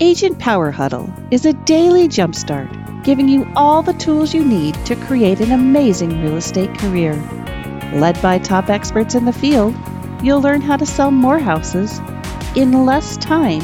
Agent 0.00 0.40
Power 0.40 0.72
Huddle 0.72 1.08
is 1.30 1.46
a 1.46 1.52
daily 1.52 2.08
jumpstart, 2.08 3.04
giving 3.04 3.28
you 3.28 3.46
all 3.54 3.80
the 3.80 3.92
tools 3.92 4.34
you 4.34 4.44
need 4.44 4.74
to 4.86 4.96
create 4.96 5.38
an 5.38 5.52
amazing 5.52 6.20
real 6.20 6.36
estate 6.36 6.76
career. 6.78 7.14
Led 7.94 8.20
by 8.20 8.40
top 8.40 8.70
experts 8.70 9.14
in 9.14 9.24
the 9.24 9.32
field, 9.32 9.72
you'll 10.20 10.40
learn 10.40 10.60
how 10.60 10.76
to 10.76 10.84
sell 10.84 11.12
more 11.12 11.38
houses 11.38 12.00
in 12.56 12.84
less 12.84 13.16
time 13.18 13.62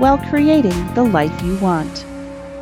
while 0.00 0.16
creating 0.16 0.94
the 0.94 1.04
life 1.04 1.42
you 1.42 1.58
want. 1.58 2.02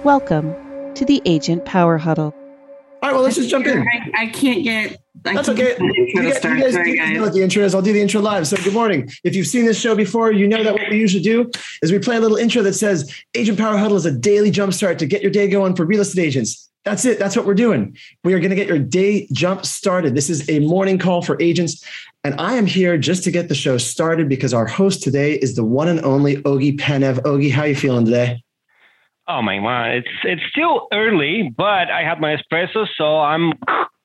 Welcome 0.02 0.52
to 0.94 1.04
the 1.04 1.22
Agent 1.26 1.64
Power 1.64 1.98
Huddle. 1.98 2.34
All 2.34 2.98
right, 3.02 3.12
well, 3.12 3.22
let's 3.22 3.36
just 3.36 3.50
jump 3.50 3.66
in. 3.66 3.86
I, 3.86 4.10
I 4.16 4.26
can't 4.30 4.64
get. 4.64 5.00
I 5.24 5.34
That's 5.34 5.48
can't 5.48 5.58
okay. 5.58 5.76
get 5.78 5.80
You, 5.80 6.22
guys, 6.22 6.36
start. 6.38 6.58
you 6.58 6.64
guys, 6.64 6.72
Sorry, 6.74 6.96
guys 6.96 7.08
guys. 7.08 7.16
know 7.16 7.22
what 7.22 7.32
the 7.32 7.42
intro 7.42 7.62
is. 7.64 7.74
I'll 7.74 7.82
do 7.82 7.92
the 7.92 8.00
intro 8.00 8.20
live. 8.20 8.46
So, 8.46 8.56
good 8.58 8.72
morning. 8.74 9.08
If 9.24 9.34
you've 9.34 9.46
seen 9.46 9.64
this 9.64 9.80
show 9.80 9.94
before, 9.94 10.30
you 10.32 10.46
know 10.46 10.62
that 10.62 10.72
what 10.74 10.82
we 10.90 10.98
usually 10.98 11.22
do 11.22 11.50
is 11.82 11.90
we 11.90 11.98
play 11.98 12.16
a 12.16 12.20
little 12.20 12.36
intro 12.36 12.62
that 12.62 12.74
says 12.74 13.12
Agent 13.34 13.58
Power 13.58 13.76
Huddle 13.76 13.96
is 13.96 14.06
a 14.06 14.12
daily 14.12 14.50
jumpstart 14.50 14.98
to 14.98 15.06
get 15.06 15.22
your 15.22 15.30
day 15.30 15.48
going 15.48 15.74
for 15.74 15.84
real 15.84 16.00
estate 16.00 16.22
agents. 16.26 16.70
That's 16.84 17.04
it. 17.04 17.18
That's 17.18 17.34
what 17.34 17.46
we're 17.46 17.54
doing. 17.54 17.96
We 18.22 18.34
are 18.34 18.38
going 18.38 18.50
to 18.50 18.56
get 18.56 18.68
your 18.68 18.78
day 18.78 19.26
jump 19.32 19.66
started. 19.66 20.14
This 20.14 20.30
is 20.30 20.48
a 20.48 20.60
morning 20.60 20.98
call 20.98 21.20
for 21.22 21.40
agents. 21.42 21.84
And 22.22 22.40
I 22.40 22.54
am 22.54 22.66
here 22.66 22.96
just 22.96 23.24
to 23.24 23.32
get 23.32 23.48
the 23.48 23.56
show 23.56 23.76
started 23.78 24.28
because 24.28 24.54
our 24.54 24.66
host 24.66 25.02
today 25.02 25.32
is 25.34 25.56
the 25.56 25.64
one 25.64 25.88
and 25.88 26.00
only 26.04 26.36
Ogie 26.42 26.78
Penev. 26.78 27.18
Ogie, 27.22 27.50
how 27.50 27.64
you 27.64 27.74
feeling 27.74 28.04
today? 28.04 28.42
Oh 29.28 29.42
my 29.42 29.58
god, 29.58 29.90
it's 29.96 30.08
it's 30.22 30.42
still 30.50 30.86
early, 30.92 31.52
but 31.56 31.90
I 31.90 32.04
had 32.04 32.20
my 32.20 32.36
espresso, 32.36 32.86
so 32.96 33.18
I'm 33.18 33.52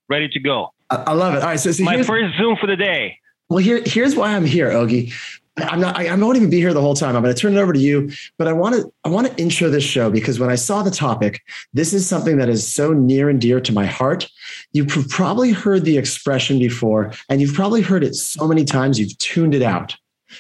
ready 0.09 0.27
to 0.29 0.39
go. 0.39 0.73
I, 0.91 1.13
love 1.13 1.33
it. 1.35 1.41
All 1.41 1.49
right. 1.49 1.59
So, 1.59 1.71
so 1.71 1.83
My 1.83 2.01
first 2.03 2.37
Zoom 2.37 2.57
for 2.57 2.67
the 2.67 2.75
day. 2.75 3.17
Well, 3.49 3.59
here, 3.59 3.81
here's 3.85 4.15
why 4.15 4.35
I'm 4.35 4.45
here, 4.45 4.69
Ogie. 4.69 5.13
I'm 5.57 5.81
not. 5.81 5.97
I, 5.97 6.07
I 6.07 6.15
won't 6.15 6.37
even 6.37 6.49
be 6.49 6.57
here 6.57 6.73
the 6.73 6.81
whole 6.81 6.95
time. 6.95 7.15
I'm 7.15 7.21
going 7.21 7.35
to 7.35 7.39
turn 7.39 7.57
it 7.57 7.59
over 7.59 7.73
to 7.73 7.79
you. 7.79 8.09
But 8.37 8.47
I 8.47 8.53
want 8.53 8.75
to. 8.75 8.91
I 9.03 9.09
want 9.09 9.27
to 9.27 9.35
intro 9.41 9.69
this 9.69 9.83
show 9.83 10.09
because 10.09 10.39
when 10.39 10.49
I 10.49 10.55
saw 10.55 10.81
the 10.83 10.91
topic, 10.91 11.41
this 11.73 11.93
is 11.93 12.07
something 12.07 12.37
that 12.37 12.47
is 12.47 12.65
so 12.65 12.93
near 12.93 13.29
and 13.29 13.39
dear 13.41 13.59
to 13.59 13.73
my 13.73 13.85
heart. 13.85 14.29
You've 14.71 15.09
probably 15.09 15.51
heard 15.51 15.83
the 15.83 15.97
expression 15.97 16.59
before, 16.59 17.11
and 17.29 17.41
you've 17.41 17.53
probably 17.53 17.81
heard 17.81 18.03
it 18.03 18.15
so 18.15 18.47
many 18.47 18.63
times 18.63 18.99
you've 18.99 19.17
tuned 19.17 19.53
it 19.53 19.61
out. 19.61 19.95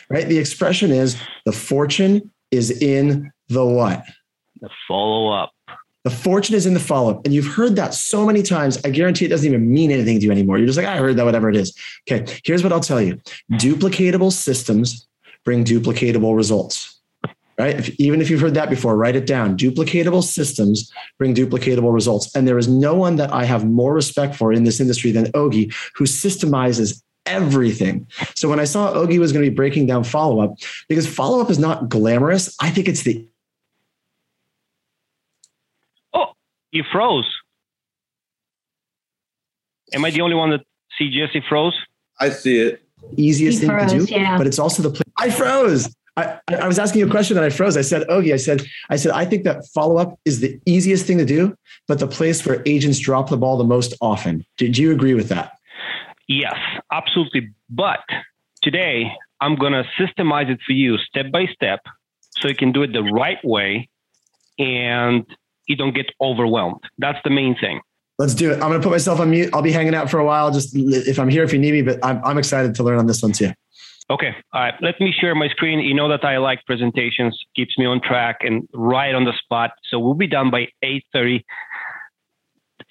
Right? 0.09 0.27
The 0.27 0.37
expression 0.37 0.91
is 0.91 1.21
the 1.45 1.51
fortune 1.51 2.31
is 2.51 2.71
in 2.81 3.31
the 3.49 3.65
what? 3.65 4.05
The 4.61 4.69
follow 4.87 5.31
up. 5.31 5.51
The 6.03 6.09
fortune 6.09 6.55
is 6.55 6.65
in 6.65 6.73
the 6.73 6.79
follow 6.79 7.11
up. 7.11 7.25
And 7.25 7.33
you've 7.33 7.47
heard 7.47 7.75
that 7.75 7.93
so 7.93 8.25
many 8.25 8.41
times. 8.41 8.79
I 8.83 8.89
guarantee 8.89 9.25
it 9.25 9.29
doesn't 9.29 9.47
even 9.47 9.71
mean 9.71 9.91
anything 9.91 10.19
to 10.19 10.25
you 10.25 10.31
anymore. 10.31 10.57
You're 10.57 10.67
just 10.67 10.77
like, 10.77 10.87
I 10.87 10.97
heard 10.97 11.15
that, 11.17 11.25
whatever 11.25 11.49
it 11.49 11.55
is. 11.55 11.77
Okay. 12.09 12.25
Here's 12.43 12.63
what 12.63 12.73
I'll 12.73 12.79
tell 12.79 13.01
you 13.01 13.19
duplicatable 13.53 14.31
systems 14.31 15.07
bring 15.43 15.63
duplicatable 15.63 16.35
results. 16.35 16.99
Right? 17.57 17.77
If, 17.77 17.89
even 17.99 18.21
if 18.21 18.29
you've 18.29 18.41
heard 18.41 18.55
that 18.55 18.69
before, 18.69 18.97
write 18.97 19.15
it 19.15 19.27
down. 19.27 19.55
Duplicatable 19.55 20.23
systems 20.23 20.91
bring 21.19 21.35
duplicatable 21.35 21.93
results. 21.93 22.35
And 22.35 22.47
there 22.47 22.57
is 22.57 22.67
no 22.67 22.95
one 22.95 23.17
that 23.17 23.31
I 23.31 23.43
have 23.45 23.65
more 23.65 23.93
respect 23.93 24.35
for 24.35 24.51
in 24.51 24.63
this 24.63 24.79
industry 24.79 25.11
than 25.11 25.25
Ogi, 25.33 25.71
who 25.95 26.05
systemizes 26.05 27.03
everything. 27.27 28.07
So 28.35 28.49
when 28.49 28.59
I 28.59 28.63
saw 28.63 28.93
Ogi 28.93 29.19
was 29.19 29.31
going 29.31 29.45
to 29.45 29.51
be 29.51 29.55
breaking 29.55 29.85
down 29.85 30.03
follow 30.03 30.39
up, 30.39 30.55
because 30.89 31.07
follow 31.07 31.39
up 31.39 31.51
is 31.51 31.59
not 31.59 31.87
glamorous, 31.87 32.55
I 32.59 32.71
think 32.71 32.87
it's 32.87 33.03
the 33.03 33.27
You 36.71 36.83
froze. 36.91 37.27
Am 39.93 40.05
I 40.05 40.11
the 40.11 40.21
only 40.21 40.35
one 40.35 40.51
that 40.51 40.61
see 40.97 41.09
Jesse 41.09 41.43
froze? 41.47 41.77
I 42.19 42.29
see 42.29 42.59
it. 42.59 42.83
easiest 43.17 43.61
He 43.61 43.67
thing 43.67 43.77
to 43.77 44.05
do, 44.05 44.05
yeah. 44.05 44.37
but 44.37 44.47
it's 44.47 44.59
also 44.59 44.83
the 44.83 44.91
place. 44.91 45.03
I 45.17 45.29
froze. 45.29 45.93
I, 46.17 46.39
I 46.47 46.55
I 46.55 46.67
was 46.67 46.79
asking 46.79 46.99
you 46.99 47.07
a 47.07 47.09
question 47.09 47.37
and 47.37 47.45
I 47.45 47.49
froze. 47.49 47.75
I 47.75 47.81
said, 47.81 48.07
Ogie, 48.07 48.33
I 48.33 48.37
said, 48.37 48.65
I 48.89 48.95
said, 48.95 49.11
I 49.11 49.25
think 49.25 49.43
that 49.43 49.65
follow 49.67 49.97
up 49.97 50.17
is 50.25 50.39
the 50.39 50.59
easiest 50.65 51.05
thing 51.05 51.17
to 51.17 51.25
do, 51.25 51.55
but 51.87 51.99
the 51.99 52.07
place 52.07 52.45
where 52.45 52.61
agents 52.65 52.99
drop 52.99 53.29
the 53.29 53.37
ball 53.37 53.57
the 53.57 53.63
most 53.63 53.93
often. 54.01 54.45
Did 54.57 54.77
you 54.77 54.91
agree 54.91 55.13
with 55.13 55.29
that? 55.29 55.57
Yes, 56.27 56.55
absolutely. 56.91 57.53
But 57.69 58.03
today 58.61 59.11
I'm 59.41 59.55
gonna 59.55 59.83
systemize 59.99 60.49
it 60.49 60.59
for 60.65 60.73
you 60.73 60.97
step 60.97 61.31
by 61.31 61.47
step, 61.47 61.81
so 62.37 62.47
you 62.47 62.55
can 62.55 62.71
do 62.71 62.83
it 62.83 62.93
the 62.93 63.03
right 63.03 63.43
way, 63.43 63.89
and 64.59 65.25
you 65.71 65.75
don't 65.75 65.95
get 65.95 66.11
overwhelmed. 66.19 66.81
That's 66.97 67.19
the 67.23 67.29
main 67.29 67.55
thing. 67.59 67.81
Let's 68.19 68.35
do 68.35 68.51
it. 68.51 68.55
I'm 68.55 68.69
going 68.69 68.79
to 68.79 68.83
put 68.83 68.91
myself 68.91 69.19
on 69.19 69.31
mute. 69.31 69.49
I'll 69.53 69.63
be 69.63 69.71
hanging 69.71 69.95
out 69.95 70.11
for 70.11 70.19
a 70.19 70.25
while. 70.25 70.51
Just 70.51 70.75
if 70.75 71.17
I'm 71.17 71.29
here, 71.29 71.43
if 71.43 71.51
you 71.53 71.59
need 71.59 71.71
me, 71.71 71.81
but 71.81 71.99
I'm, 72.03 72.23
I'm 72.23 72.37
excited 72.37 72.75
to 72.75 72.83
learn 72.83 72.99
on 72.99 73.07
this 73.07 73.23
one 73.23 73.31
too. 73.31 73.51
Okay. 74.11 74.35
All 74.53 74.61
right. 74.61 74.73
Let 74.81 74.99
me 74.99 75.11
share 75.11 75.33
my 75.33 75.47
screen. 75.47 75.79
You 75.79 75.95
know 75.95 76.09
that 76.09 76.23
I 76.23 76.37
like 76.37 76.63
presentations, 76.65 77.39
keeps 77.55 77.77
me 77.77 77.85
on 77.85 78.01
track 78.01 78.39
and 78.41 78.67
right 78.73 79.15
on 79.15 79.23
the 79.23 79.33
spot. 79.41 79.71
So 79.89 79.97
we'll 79.97 80.13
be 80.13 80.27
done 80.27 80.51
by 80.51 80.67
8:30 80.83 81.43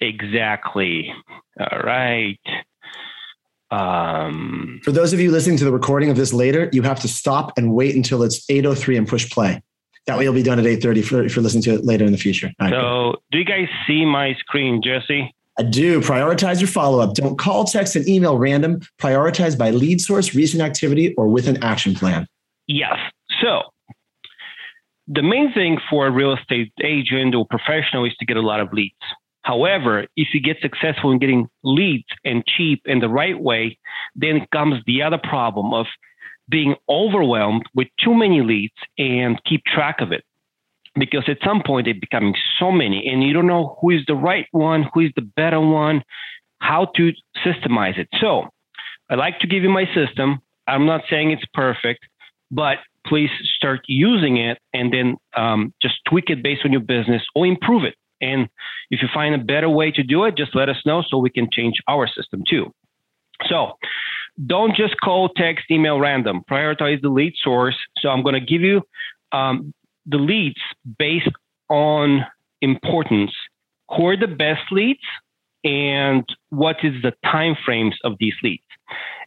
exactly. 0.01 1.13
All 1.59 1.79
right. 1.79 2.39
Um, 3.69 4.81
For 4.83 4.91
those 4.91 5.13
of 5.13 5.19
you 5.21 5.31
listening 5.31 5.57
to 5.57 5.63
the 5.63 5.71
recording 5.71 6.09
of 6.09 6.17
this 6.17 6.33
later, 6.33 6.69
you 6.73 6.81
have 6.81 6.99
to 7.01 7.07
stop 7.07 7.57
and 7.57 7.73
wait 7.73 7.95
until 7.95 8.23
it's 8.23 8.45
8:03 8.49 8.97
and 8.97 9.07
push 9.07 9.29
play. 9.29 9.61
That 10.07 10.17
way, 10.17 10.23
you'll 10.23 10.33
be 10.33 10.43
done 10.43 10.59
at 10.59 10.65
8:30 10.65 11.03
for, 11.03 11.23
if 11.23 11.35
you're 11.35 11.43
listening 11.43 11.63
to 11.63 11.73
it 11.75 11.85
later 11.85 12.05
in 12.05 12.11
the 12.11 12.17
future. 12.17 12.51
Right, 12.59 12.71
so 12.71 13.21
do 13.31 13.37
you 13.37 13.45
guys 13.45 13.67
see 13.85 14.05
my 14.05 14.33
screen, 14.39 14.81
Jesse? 14.83 15.33
I 15.59 15.63
do. 15.63 15.99
Prioritize 15.99 16.59
your 16.59 16.69
follow 16.69 16.99
up. 16.99 17.13
Don't 17.13 17.37
call, 17.37 17.65
text, 17.65 17.95
and 17.95 18.07
email 18.07 18.37
random. 18.37 18.79
Prioritize 18.99 19.57
by 19.57 19.69
lead 19.69 20.01
source, 20.01 20.33
recent 20.33 20.63
activity, 20.63 21.13
or 21.15 21.27
with 21.27 21.47
an 21.47 21.61
action 21.63 21.93
plan. 21.93 22.25
Yes. 22.67 22.97
So 23.41 23.61
the 25.07 25.21
main 25.21 25.53
thing 25.53 25.77
for 25.89 26.07
a 26.07 26.11
real 26.11 26.33
estate 26.33 26.71
agent 26.83 27.35
or 27.35 27.45
professional 27.45 28.05
is 28.05 28.15
to 28.19 28.25
get 28.25 28.37
a 28.37 28.41
lot 28.41 28.59
of 28.59 28.71
leads. 28.71 28.95
However, 29.43 30.07
if 30.15 30.29
you 30.33 30.39
get 30.39 30.57
successful 30.61 31.11
in 31.11 31.19
getting 31.19 31.49
leads 31.63 32.07
and 32.23 32.45
cheap 32.45 32.81
in 32.85 32.99
the 32.99 33.09
right 33.09 33.39
way, 33.39 33.77
then 34.15 34.47
comes 34.53 34.75
the 34.85 35.01
other 35.01 35.17
problem 35.17 35.73
of 35.73 35.87
being 36.51 36.75
overwhelmed 36.89 37.63
with 37.73 37.87
too 38.03 38.13
many 38.13 38.41
leads 38.41 38.75
and 38.97 39.41
keep 39.45 39.63
track 39.65 40.01
of 40.01 40.11
it. 40.11 40.23
Because 40.99 41.23
at 41.29 41.37
some 41.43 41.63
point 41.65 41.85
they're 41.85 41.93
becoming 41.93 42.35
so 42.59 42.69
many 42.69 43.07
and 43.07 43.23
you 43.23 43.33
don't 43.33 43.47
know 43.47 43.77
who 43.81 43.91
is 43.91 44.01
the 44.07 44.13
right 44.13 44.45
one, 44.51 44.85
who 44.93 44.99
is 44.99 45.11
the 45.15 45.21
better 45.21 45.61
one, 45.61 46.03
how 46.59 46.91
to 46.97 47.11
systemize 47.45 47.97
it. 47.97 48.09
So 48.19 48.49
I 49.09 49.15
like 49.15 49.39
to 49.39 49.47
give 49.47 49.63
you 49.63 49.69
my 49.69 49.85
system. 49.95 50.39
I'm 50.67 50.85
not 50.85 51.01
saying 51.09 51.31
it's 51.31 51.45
perfect, 51.53 52.05
but 52.51 52.77
please 53.07 53.29
start 53.55 53.81
using 53.87 54.37
it 54.37 54.59
and 54.73 54.93
then 54.93 55.15
um, 55.35 55.73
just 55.81 55.95
tweak 56.09 56.29
it 56.29 56.43
based 56.43 56.61
on 56.65 56.73
your 56.73 56.81
business 56.81 57.23
or 57.35 57.47
improve 57.47 57.85
it. 57.85 57.95
And 58.19 58.49
if 58.91 59.01
you 59.01 59.07
find 59.13 59.33
a 59.33 59.43
better 59.43 59.69
way 59.69 59.91
to 59.91 60.03
do 60.03 60.25
it, 60.25 60.37
just 60.37 60.55
let 60.55 60.69
us 60.69 60.77
know 60.85 61.03
so 61.07 61.17
we 61.17 61.29
can 61.29 61.47
change 61.51 61.75
our 61.87 62.07
system 62.07 62.43
too. 62.47 62.71
So 63.49 63.77
don't 64.45 64.75
just 64.75 64.95
call, 65.03 65.29
text, 65.29 65.65
email 65.69 65.99
random. 65.99 66.41
Prioritize 66.49 67.01
the 67.01 67.09
lead 67.09 67.33
source. 67.41 67.77
So 67.97 68.09
I'm 68.09 68.23
going 68.23 68.35
to 68.35 68.39
give 68.45 68.61
you 68.61 68.81
um, 69.31 69.73
the 70.05 70.17
leads 70.17 70.59
based 70.97 71.29
on 71.69 72.25
importance. 72.61 73.31
Who 73.95 74.07
are 74.07 74.17
the 74.17 74.27
best 74.27 74.71
leads 74.71 75.01
and 75.63 76.23
what 76.49 76.77
is 76.83 76.93
the 77.03 77.13
time 77.29 77.55
frames 77.65 77.95
of 78.03 78.13
these 78.19 78.33
leads? 78.41 78.63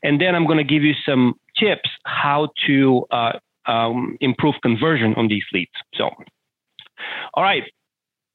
And 0.02 0.20
then 0.20 0.34
I'm 0.34 0.46
going 0.46 0.58
to 0.58 0.64
give 0.64 0.82
you 0.82 0.94
some 1.06 1.34
tips 1.58 1.88
how 2.04 2.48
to 2.66 3.04
uh, 3.10 3.38
um, 3.66 4.16
improve 4.20 4.54
conversion 4.62 5.14
on 5.16 5.28
these 5.28 5.44
leads. 5.52 5.72
So, 5.94 6.10
all 7.34 7.42
right. 7.42 7.64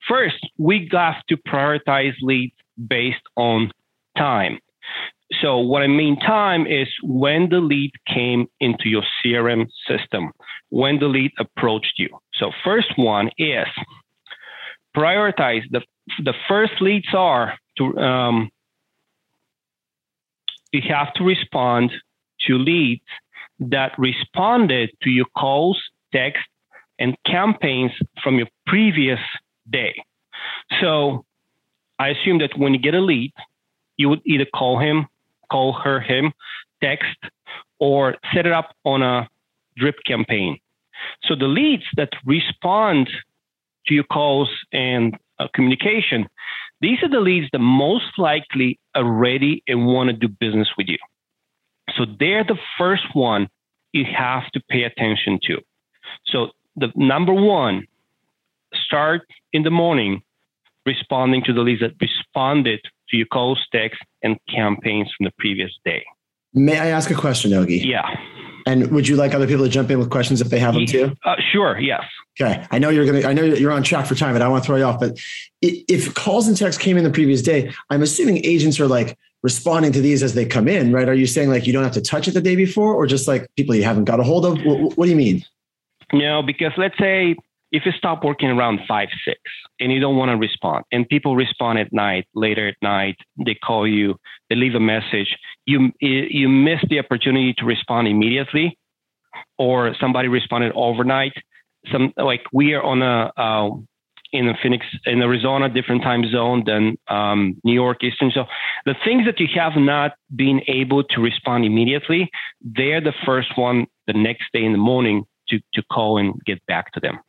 First, 0.07 0.47
we 0.57 0.89
have 0.91 1.23
to 1.29 1.37
prioritize 1.37 2.13
leads 2.21 2.55
based 2.87 3.21
on 3.35 3.71
time. 4.17 4.59
So, 5.41 5.59
what 5.59 5.81
I 5.81 5.87
mean 5.87 6.19
time 6.19 6.67
is 6.67 6.87
when 7.03 7.49
the 7.49 7.59
lead 7.59 7.91
came 8.07 8.47
into 8.59 8.89
your 8.89 9.03
CRM 9.23 9.67
system, 9.87 10.31
when 10.69 10.99
the 10.99 11.07
lead 11.07 11.31
approached 11.39 11.93
you. 11.97 12.09
So, 12.33 12.51
first 12.63 12.97
one 12.97 13.29
is 13.37 13.67
prioritize 14.95 15.61
the 15.71 15.81
the 16.23 16.33
first 16.47 16.73
leads 16.81 17.13
are 17.13 17.57
to 17.77 17.97
um, 17.97 18.49
you 20.71 20.81
have 20.89 21.13
to 21.15 21.23
respond 21.23 21.91
to 22.47 22.57
leads 22.57 23.03
that 23.59 23.91
responded 23.97 24.89
to 25.03 25.09
your 25.09 25.25
calls, 25.37 25.81
text, 26.13 26.43
and 26.97 27.15
campaigns 27.25 27.91
from 28.23 28.37
your 28.37 28.47
previous 28.67 29.19
day. 29.69 29.93
So 30.81 31.25
I 31.97 32.09
assume 32.09 32.39
that 32.39 32.57
when 32.57 32.73
you 32.73 32.79
get 32.79 32.93
a 32.93 33.01
lead, 33.01 33.33
you 33.97 34.09
would 34.09 34.21
either 34.25 34.45
call 34.45 34.79
him, 34.79 35.07
call 35.51 35.73
her, 35.73 35.99
him, 35.99 36.31
text, 36.81 37.17
or 37.79 38.15
set 38.33 38.45
it 38.45 38.51
up 38.51 38.75
on 38.85 39.01
a 39.01 39.27
drip 39.77 39.95
campaign. 40.05 40.57
So 41.23 41.35
the 41.35 41.45
leads 41.45 41.83
that 41.95 42.09
respond 42.25 43.09
to 43.87 43.93
your 43.93 44.03
calls 44.03 44.49
and 44.71 45.17
uh, 45.39 45.47
communication, 45.53 46.27
these 46.81 47.01
are 47.03 47.09
the 47.09 47.19
leads 47.19 47.47
that 47.51 47.59
most 47.59 48.17
likely 48.17 48.79
are 48.95 49.09
ready 49.09 49.63
and 49.67 49.85
want 49.85 50.09
to 50.09 50.13
do 50.13 50.27
business 50.27 50.69
with 50.77 50.87
you. 50.87 50.97
So 51.97 52.05
they're 52.19 52.43
the 52.43 52.59
first 52.77 53.03
one 53.13 53.49
you 53.93 54.05
have 54.05 54.49
to 54.51 54.61
pay 54.69 54.83
attention 54.83 55.39
to. 55.43 55.57
So 56.27 56.49
the 56.75 56.91
number 56.95 57.33
one 57.33 57.87
start 58.73 59.21
in 59.53 59.63
the 59.63 59.71
morning 59.71 60.21
responding 60.85 61.43
to 61.45 61.53
the 61.53 61.61
leads 61.61 61.81
that 61.81 61.93
responded 61.99 62.79
to 63.11 63.17
your 63.17 63.27
calls, 63.27 63.59
texts, 63.71 64.03
and 64.23 64.37
campaigns 64.53 65.11
from 65.17 65.25
the 65.25 65.31
previous 65.37 65.71
day. 65.85 66.03
May 66.53 66.79
I 66.79 66.87
ask 66.87 67.11
a 67.11 67.15
question, 67.15 67.51
Ogi? 67.51 67.83
Yeah. 67.83 68.07
And 68.65 68.91
would 68.91 69.07
you 69.07 69.15
like 69.15 69.33
other 69.33 69.47
people 69.47 69.65
to 69.65 69.69
jump 69.69 69.89
in 69.89 69.99
with 69.99 70.09
questions 70.09 70.41
if 70.41 70.49
they 70.49 70.59
have 70.59 70.73
them 70.73 70.85
too? 70.85 71.15
Uh, 71.25 71.35
sure. 71.51 71.79
Yes. 71.79 72.03
Okay. 72.39 72.65
I 72.71 72.79
know 72.79 72.89
you're 72.89 73.05
gonna. 73.05 73.27
I 73.27 73.33
know 73.33 73.43
you're 73.43 73.71
on 73.71 73.83
track 73.83 74.05
for 74.05 74.15
time, 74.15 74.33
but 74.33 74.41
I 74.41 74.47
want 74.47 74.63
to 74.63 74.67
throw 74.67 74.75
you 74.75 74.83
off. 74.83 74.99
But 74.99 75.17
if 75.61 76.13
calls 76.13 76.47
and 76.47 76.55
texts 76.55 76.81
came 76.81 76.97
in 76.97 77.03
the 77.03 77.09
previous 77.09 77.41
day, 77.41 77.71
I'm 77.89 78.01
assuming 78.01 78.45
agents 78.45 78.79
are 78.79 78.87
like 78.87 79.17
responding 79.41 79.91
to 79.93 80.01
these 80.01 80.21
as 80.21 80.33
they 80.33 80.45
come 80.45 80.67
in, 80.67 80.91
right? 80.91 81.07
Are 81.07 81.13
you 81.13 81.25
saying 81.25 81.49
like 81.49 81.65
you 81.65 81.73
don't 81.73 81.83
have 81.83 81.93
to 81.93 82.01
touch 82.01 82.27
it 82.27 82.31
the 82.31 82.41
day 82.41 82.55
before, 82.55 82.93
or 82.93 83.07
just 83.07 83.27
like 83.27 83.47
people 83.55 83.73
you 83.75 83.83
haven't 83.83 84.05
got 84.05 84.19
a 84.19 84.23
hold 84.23 84.45
of? 84.45 84.59
What, 84.63 84.97
what 84.97 85.05
do 85.05 85.11
you 85.11 85.17
mean? 85.17 85.43
No, 86.13 86.41
because 86.41 86.71
let's 86.77 86.97
say 86.97 87.35
if 87.71 87.85
you 87.85 87.91
stop 87.91 88.23
working 88.23 88.49
around 88.49 88.79
five, 88.87 89.09
six, 89.25 89.39
and 89.79 89.91
you 89.91 89.99
don't 89.99 90.17
want 90.17 90.29
to 90.29 90.37
respond, 90.37 90.85
and 90.91 91.07
people 91.07 91.35
respond 91.35 91.79
at 91.79 91.93
night, 91.93 92.25
later 92.33 92.67
at 92.67 92.75
night, 92.81 93.17
they 93.45 93.55
call 93.55 93.87
you, 93.87 94.15
they 94.49 94.55
leave 94.55 94.75
a 94.75 94.79
message, 94.79 95.37
you 95.65 95.91
you 95.99 96.49
miss 96.49 96.79
the 96.89 96.99
opportunity 96.99 97.53
to 97.53 97.65
respond 97.65 98.07
immediately, 98.07 98.77
or 99.57 99.95
somebody 99.99 100.27
responded 100.27 100.71
overnight. 100.75 101.33
Some 101.91 102.13
like 102.17 102.41
we 102.51 102.73
are 102.73 102.83
on 102.83 103.01
a 103.01 103.31
uh, 103.37 103.69
in 104.31 104.53
Phoenix, 104.61 104.85
in 105.05 105.21
Arizona, 105.21 105.69
different 105.69 106.03
time 106.03 106.23
zone 106.31 106.63
than 106.65 106.97
um, 107.07 107.57
New 107.63 107.73
York 107.73 108.03
Eastern. 108.03 108.31
So 108.31 108.45
the 108.85 108.95
things 109.03 109.25
that 109.25 109.39
you 109.39 109.47
have 109.55 109.73
not 109.75 110.13
been 110.35 110.61
able 110.67 111.03
to 111.03 111.21
respond 111.21 111.65
immediately, 111.65 112.29
they're 112.61 113.01
the 113.01 113.13
first 113.25 113.57
one 113.57 113.87
the 114.07 114.13
next 114.13 114.45
day 114.53 114.63
in 114.63 114.71
the 114.71 114.77
morning 114.77 115.25
to 115.49 115.59
to 115.73 115.83
call 115.91 116.17
and 116.17 116.33
get 116.45 116.63
back 116.67 116.91
to 116.93 116.99
them. 116.99 117.19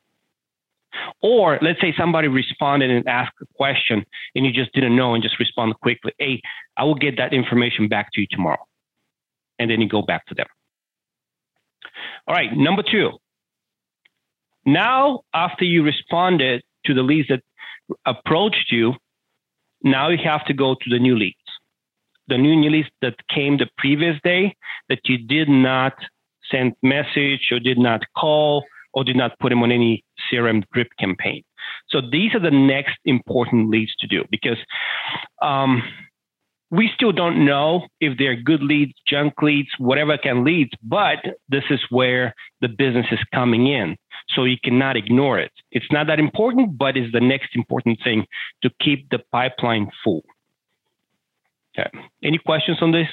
Or 1.23 1.59
let's 1.63 1.81
say 1.81 1.95
somebody 1.97 2.29
responded 2.29 2.91
and 2.91 3.07
asked 3.09 3.37
a 3.41 3.47
question 3.55 4.05
and 4.35 4.45
you 4.45 4.53
just 4.53 4.73
didn't 4.73 4.97
know 4.97 5.15
and 5.15 5.23
just 5.23 5.39
respond 5.39 5.75
quickly. 5.81 6.13
Hey, 6.19 6.41
I 6.77 6.85
will 6.85 6.95
get 6.95 7.17
that 7.19 7.33
information 7.33 7.89
back 7.89 8.09
to 8.15 8.21
you 8.21 8.27
tomorrow. 8.31 8.65
And 9.59 9.71
then 9.71 9.81
you 9.81 9.89
go 9.89 10.03
back 10.03 10.27
to 10.27 10.35
them. 10.35 10.47
All 12.27 12.35
right, 12.35 12.51
number 12.57 12.83
two. 12.83 13.11
Now, 14.65 15.21
after 15.35 15.65
you 15.65 15.83
responded 15.83 16.63
to 16.87 16.95
the 16.95 17.03
leads 17.03 17.29
that 17.29 17.43
approached 18.07 18.71
you, 18.71 18.95
now 19.83 20.11
you 20.11 20.19
have 20.23 20.45
to 20.47 20.55
go 20.55 20.75
to 20.75 20.91
the 20.91 20.99
new 20.99 21.17
leads. 21.17 21.37
The 22.29 22.39
new, 22.39 22.71
leads 22.71 22.89
that 23.03 23.17
came 23.29 23.57
the 23.57 23.69
previous 23.77 24.17
day 24.23 24.55
that 24.89 25.01
you 25.05 25.19
did 25.19 25.49
not 25.49 25.95
send 26.51 26.75
message 26.83 27.49
or 27.51 27.59
did 27.59 27.79
not 27.79 28.03
call 28.17 28.65
or 28.93 29.05
did 29.05 29.17
not 29.17 29.39
put 29.39 29.51
them 29.51 29.63
on 29.63 29.73
any 29.73 30.05
CRM 30.31 30.65
drip 30.73 30.89
campaign. 30.99 31.43
So 31.89 32.01
these 32.01 32.35
are 32.35 32.41
the 32.41 32.51
next 32.51 32.99
important 33.05 33.71
leads 33.71 33.95
to 33.97 34.07
do 34.07 34.25
because 34.31 34.59
um, 35.43 35.83
we 36.71 36.91
still 36.95 37.13
don't 37.13 37.45
know 37.45 37.87
if 38.01 38.17
they're 38.17 38.37
good 38.37 38.63
leads, 38.63 38.93
junk 39.07 39.35
leads, 39.43 39.69
whatever 39.79 40.17
can 40.17 40.45
leads, 40.45 40.71
but 40.83 41.19
this 41.49 41.65
is 41.71 41.81
where 41.91 42.35
the 42.61 42.69
business 42.69 43.07
is 43.11 43.19
coming 43.35 43.67
in. 43.67 43.97
So 44.35 44.45
you 44.45 44.57
cannot 44.63 44.97
ignore 44.97 45.41
it. 45.41 45.51
It's 45.73 45.91
not 45.91 46.07
that 46.07 46.21
important, 46.21 46.79
but 46.79 46.97
it's 46.97 47.13
the 47.13 47.21
next 47.21 47.57
important 47.57 47.99
thing 48.05 48.27
to 48.63 48.71
keep 48.81 49.11
the 49.11 49.19
pipeline 49.33 49.91
full. 50.05 50.23
Okay. 51.77 51.91
Any 52.23 52.39
questions 52.39 52.79
on 52.81 52.93
this? 52.93 53.09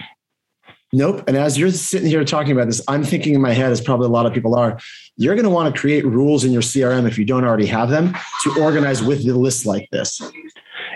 Nope. 0.94 1.24
And 1.28 1.36
as 1.36 1.58
you're 1.58 1.72
sitting 1.72 2.08
here 2.08 2.24
talking 2.24 2.54
about 2.54 2.68
this, 2.68 2.82
I'm 2.88 3.04
thinking 3.04 3.34
in 3.34 3.42
my 3.42 3.52
head, 3.52 3.72
as 3.72 3.82
probably 3.82 4.06
a 4.06 4.10
lot 4.10 4.26
of 4.26 4.34
people 4.34 4.56
are, 4.56 4.80
you're 5.18 5.36
going 5.36 5.44
to 5.44 5.50
want 5.50 5.74
to 5.74 5.80
create 5.80 6.06
rules 6.06 6.46
in 6.46 6.52
your 6.52 6.62
CRM 6.62 7.06
if 7.08 7.18
you 7.18 7.26
don't 7.26 7.44
already 7.44 7.66
have 7.66 7.90
them 7.90 8.16
to 8.44 8.62
organize 8.62 9.04
with 9.04 9.26
the 9.26 9.34
list 9.34 9.66
like 9.66 9.90
this. 9.92 10.22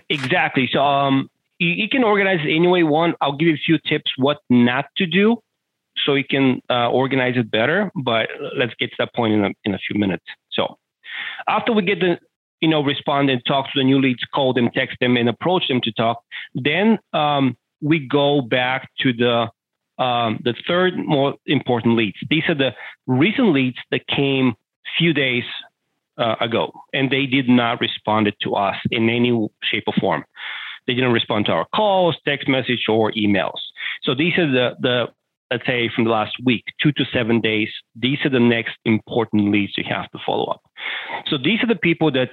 Exactly. 0.09 0.69
So 0.71 0.81
um, 0.81 1.29
you, 1.59 1.69
you, 1.69 1.89
can 1.89 2.03
organize 2.03 2.39
any 2.43 2.67
way 2.67 2.79
you 2.79 2.87
want. 2.87 3.17
I'll 3.19 3.35
give 3.35 3.49
you 3.49 3.55
a 3.55 3.63
few 3.65 3.79
tips 3.79 4.11
what 4.17 4.37
not 4.49 4.85
to 4.97 5.05
do 5.05 5.41
so 6.05 6.15
you 6.15 6.23
can 6.23 6.61
uh, 6.69 6.89
organize 6.89 7.35
it 7.35 7.51
better. 7.51 7.91
But 7.93 8.29
let's 8.57 8.73
get 8.79 8.91
to 8.91 8.95
that 8.99 9.13
point 9.13 9.33
in 9.33 9.45
a, 9.45 9.49
in 9.65 9.73
a 9.73 9.77
few 9.77 9.99
minutes. 9.99 10.23
So 10.51 10.77
after 11.49 11.73
we 11.73 11.81
get 11.81 11.99
the 11.99 12.17
you 12.61 12.69
know 12.69 12.81
respond 12.83 13.29
and 13.29 13.43
talk 13.45 13.65
to 13.65 13.71
the 13.75 13.83
new 13.83 13.99
leads, 13.99 14.23
call 14.33 14.53
them, 14.53 14.69
text 14.73 14.97
them, 15.01 15.17
and 15.17 15.27
approach 15.27 15.67
them 15.67 15.81
to 15.81 15.91
talk, 15.91 16.21
then 16.55 16.97
um, 17.11 17.57
we 17.81 17.99
go 17.99 18.41
back 18.41 18.89
to 18.99 19.11
the 19.11 19.49
um, 20.01 20.39
the 20.43 20.55
third 20.67 20.93
more 20.97 21.35
important 21.45 21.95
leads. 21.95 22.17
These 22.29 22.43
are 22.49 22.55
the 22.55 22.71
recent 23.05 23.49
leads 23.53 23.77
that 23.91 24.07
came 24.07 24.55
few 24.97 25.13
days 25.13 25.43
uh, 26.17 26.35
ago, 26.41 26.71
and 26.91 27.11
they 27.11 27.25
did 27.25 27.47
not 27.47 27.79
respond 27.79 28.31
to 28.41 28.55
us 28.55 28.77
in 28.89 29.09
any 29.09 29.31
shape 29.63 29.83
or 29.87 29.93
form. 29.99 30.23
They 30.87 30.95
didn't 30.95 31.13
respond 31.13 31.45
to 31.45 31.51
our 31.51 31.67
calls, 31.75 32.15
text 32.25 32.47
message, 32.47 32.85
or 32.89 33.11
emails. 33.11 33.59
So 34.01 34.15
these 34.15 34.35
are 34.39 34.51
the, 34.51 34.71
the 34.79 35.05
let's 35.51 35.65
say 35.67 35.89
from 35.93 36.05
the 36.05 36.09
last 36.09 36.35
week, 36.43 36.63
two 36.81 36.91
to 36.93 37.03
seven 37.13 37.39
days. 37.39 37.69
These 37.95 38.17
are 38.25 38.29
the 38.29 38.39
next 38.39 38.73
important 38.85 39.51
leads 39.51 39.73
you 39.77 39.83
have 39.87 40.09
to 40.11 40.19
follow 40.25 40.45
up. 40.45 40.61
So 41.27 41.37
these 41.37 41.61
are 41.61 41.67
the 41.67 41.75
people 41.75 42.11
that 42.13 42.31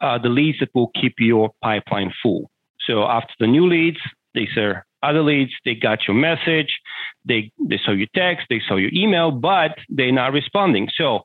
uh, 0.00 0.18
the 0.18 0.30
leads 0.30 0.58
that 0.60 0.70
will 0.74 0.90
keep 1.00 1.14
your 1.18 1.50
pipeline 1.62 2.12
full. 2.22 2.50
So 2.86 3.04
after 3.04 3.34
the 3.40 3.46
new 3.46 3.66
leads, 3.68 3.98
these 4.34 4.56
are 4.56 4.86
other 5.04 5.22
leads, 5.22 5.52
they 5.64 5.74
got 5.74 6.06
your 6.08 6.16
message, 6.16 6.80
they 7.24 7.52
they 7.58 7.78
saw 7.84 7.92
your 7.92 8.08
text, 8.14 8.46
they 8.48 8.60
saw 8.66 8.76
your 8.76 8.90
email, 8.92 9.30
but 9.30 9.76
they're 9.88 10.12
not 10.12 10.32
responding. 10.32 10.88
So 10.96 11.20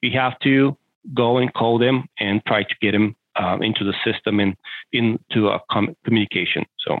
you 0.00 0.18
have 0.18 0.38
to 0.40 0.76
go 1.12 1.38
and 1.38 1.52
call 1.52 1.78
them 1.78 2.06
and 2.18 2.42
try 2.46 2.62
to 2.62 2.74
get 2.80 2.92
them 2.92 3.16
um, 3.36 3.62
into 3.62 3.84
the 3.84 3.94
system 4.04 4.40
and 4.40 4.56
into 4.92 5.48
a 5.48 5.60
com- 5.70 5.96
communication. 6.04 6.64
So 6.86 6.98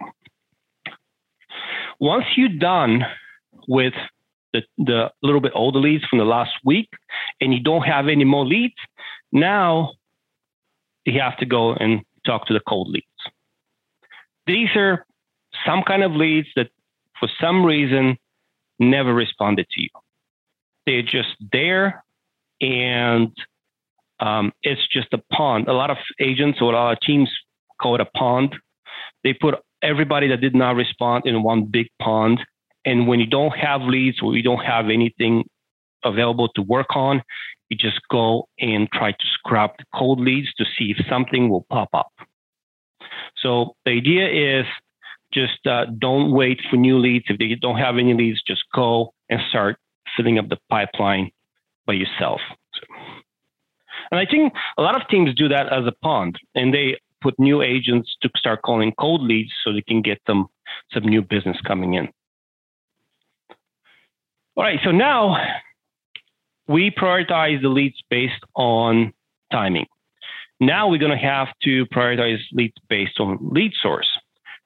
once 2.00 2.24
you're 2.36 2.48
done 2.48 3.04
with 3.68 3.94
the, 4.52 4.62
the 4.78 5.10
little 5.22 5.40
bit 5.40 5.52
older 5.54 5.78
leads 5.78 6.04
from 6.04 6.18
the 6.18 6.24
last 6.24 6.52
week 6.64 6.88
and 7.40 7.52
you 7.52 7.60
don't 7.60 7.82
have 7.82 8.08
any 8.08 8.24
more 8.24 8.44
leads, 8.44 8.74
now 9.32 9.92
you 11.04 11.20
have 11.20 11.36
to 11.38 11.46
go 11.46 11.74
and 11.74 12.02
talk 12.26 12.46
to 12.46 12.54
the 12.54 12.60
cold 12.68 12.88
leads. 12.88 13.06
These 14.46 14.68
are 14.76 15.06
some 15.66 15.82
kind 15.82 16.02
of 16.02 16.12
leads 16.12 16.48
that 16.56 16.68
for 17.18 17.28
some 17.40 17.64
reason 17.64 18.16
never 18.78 19.14
responded 19.14 19.66
to 19.70 19.82
you. 19.82 19.88
They're 20.86 21.02
just 21.02 21.34
there 21.52 22.04
and 22.60 23.32
um, 24.20 24.52
it's 24.62 24.86
just 24.88 25.12
a 25.12 25.18
pond. 25.32 25.68
A 25.68 25.72
lot 25.72 25.90
of 25.90 25.96
agents 26.20 26.58
or 26.60 26.72
a 26.72 26.76
lot 26.76 26.92
of 26.92 27.00
teams 27.00 27.30
call 27.80 27.94
it 27.96 28.00
a 28.00 28.06
pond. 28.06 28.54
They 29.22 29.32
put 29.32 29.56
everybody 29.82 30.28
that 30.28 30.40
did 30.40 30.54
not 30.54 30.76
respond 30.76 31.26
in 31.26 31.42
one 31.42 31.64
big 31.64 31.88
pond. 32.00 32.40
And 32.84 33.08
when 33.08 33.20
you 33.20 33.26
don't 33.26 33.56
have 33.56 33.82
leads 33.82 34.20
or 34.22 34.36
you 34.36 34.42
don't 34.42 34.64
have 34.64 34.86
anything 34.86 35.44
available 36.04 36.48
to 36.48 36.62
work 36.62 36.94
on, 36.94 37.22
you 37.70 37.76
just 37.76 38.00
go 38.10 38.48
and 38.58 38.90
try 38.92 39.12
to 39.12 39.26
scrub 39.32 39.70
the 39.78 39.84
cold 39.94 40.20
leads 40.20 40.52
to 40.54 40.64
see 40.78 40.94
if 40.96 41.06
something 41.08 41.48
will 41.48 41.66
pop 41.70 41.88
up. 41.94 42.12
So 43.42 43.74
the 43.84 43.92
idea 43.92 44.60
is 44.60 44.66
just 45.34 45.66
uh, 45.66 45.86
don't 45.98 46.30
wait 46.30 46.60
for 46.70 46.76
new 46.76 46.98
leads. 46.98 47.26
If 47.28 47.38
they 47.38 47.54
don't 47.60 47.78
have 47.78 47.98
any 47.98 48.14
leads, 48.14 48.42
just 48.42 48.62
go 48.74 49.12
and 49.28 49.40
start 49.50 49.76
filling 50.16 50.38
up 50.38 50.48
the 50.48 50.58
pipeline 50.70 51.30
by 51.86 51.94
yourself. 51.94 52.40
So, 52.74 52.80
and 54.10 54.20
I 54.20 54.26
think 54.30 54.52
a 54.78 54.82
lot 54.82 55.00
of 55.00 55.08
teams 55.08 55.34
do 55.34 55.48
that 55.48 55.72
as 55.72 55.86
a 55.86 55.92
pond, 56.02 56.38
and 56.54 56.72
they 56.72 56.98
put 57.20 57.38
new 57.38 57.62
agents 57.62 58.16
to 58.22 58.30
start 58.36 58.62
calling 58.62 58.92
cold 58.98 59.22
leads 59.22 59.50
so 59.64 59.72
they 59.72 59.82
can 59.82 60.02
get 60.02 60.20
them 60.26 60.46
some 60.92 61.04
new 61.04 61.22
business 61.22 61.56
coming 61.66 61.94
in. 61.94 62.08
All 64.56 64.62
right, 64.62 64.78
so 64.84 64.92
now 64.92 65.36
we 66.68 66.90
prioritize 66.90 67.60
the 67.60 67.68
leads 67.68 68.00
based 68.08 68.42
on 68.54 69.12
timing. 69.50 69.86
Now 70.60 70.88
we're 70.88 70.98
going 70.98 71.10
to 71.10 71.26
have 71.26 71.48
to 71.64 71.86
prioritize 71.86 72.38
leads 72.52 72.76
based 72.88 73.18
on 73.18 73.38
lead 73.40 73.72
source 73.82 74.08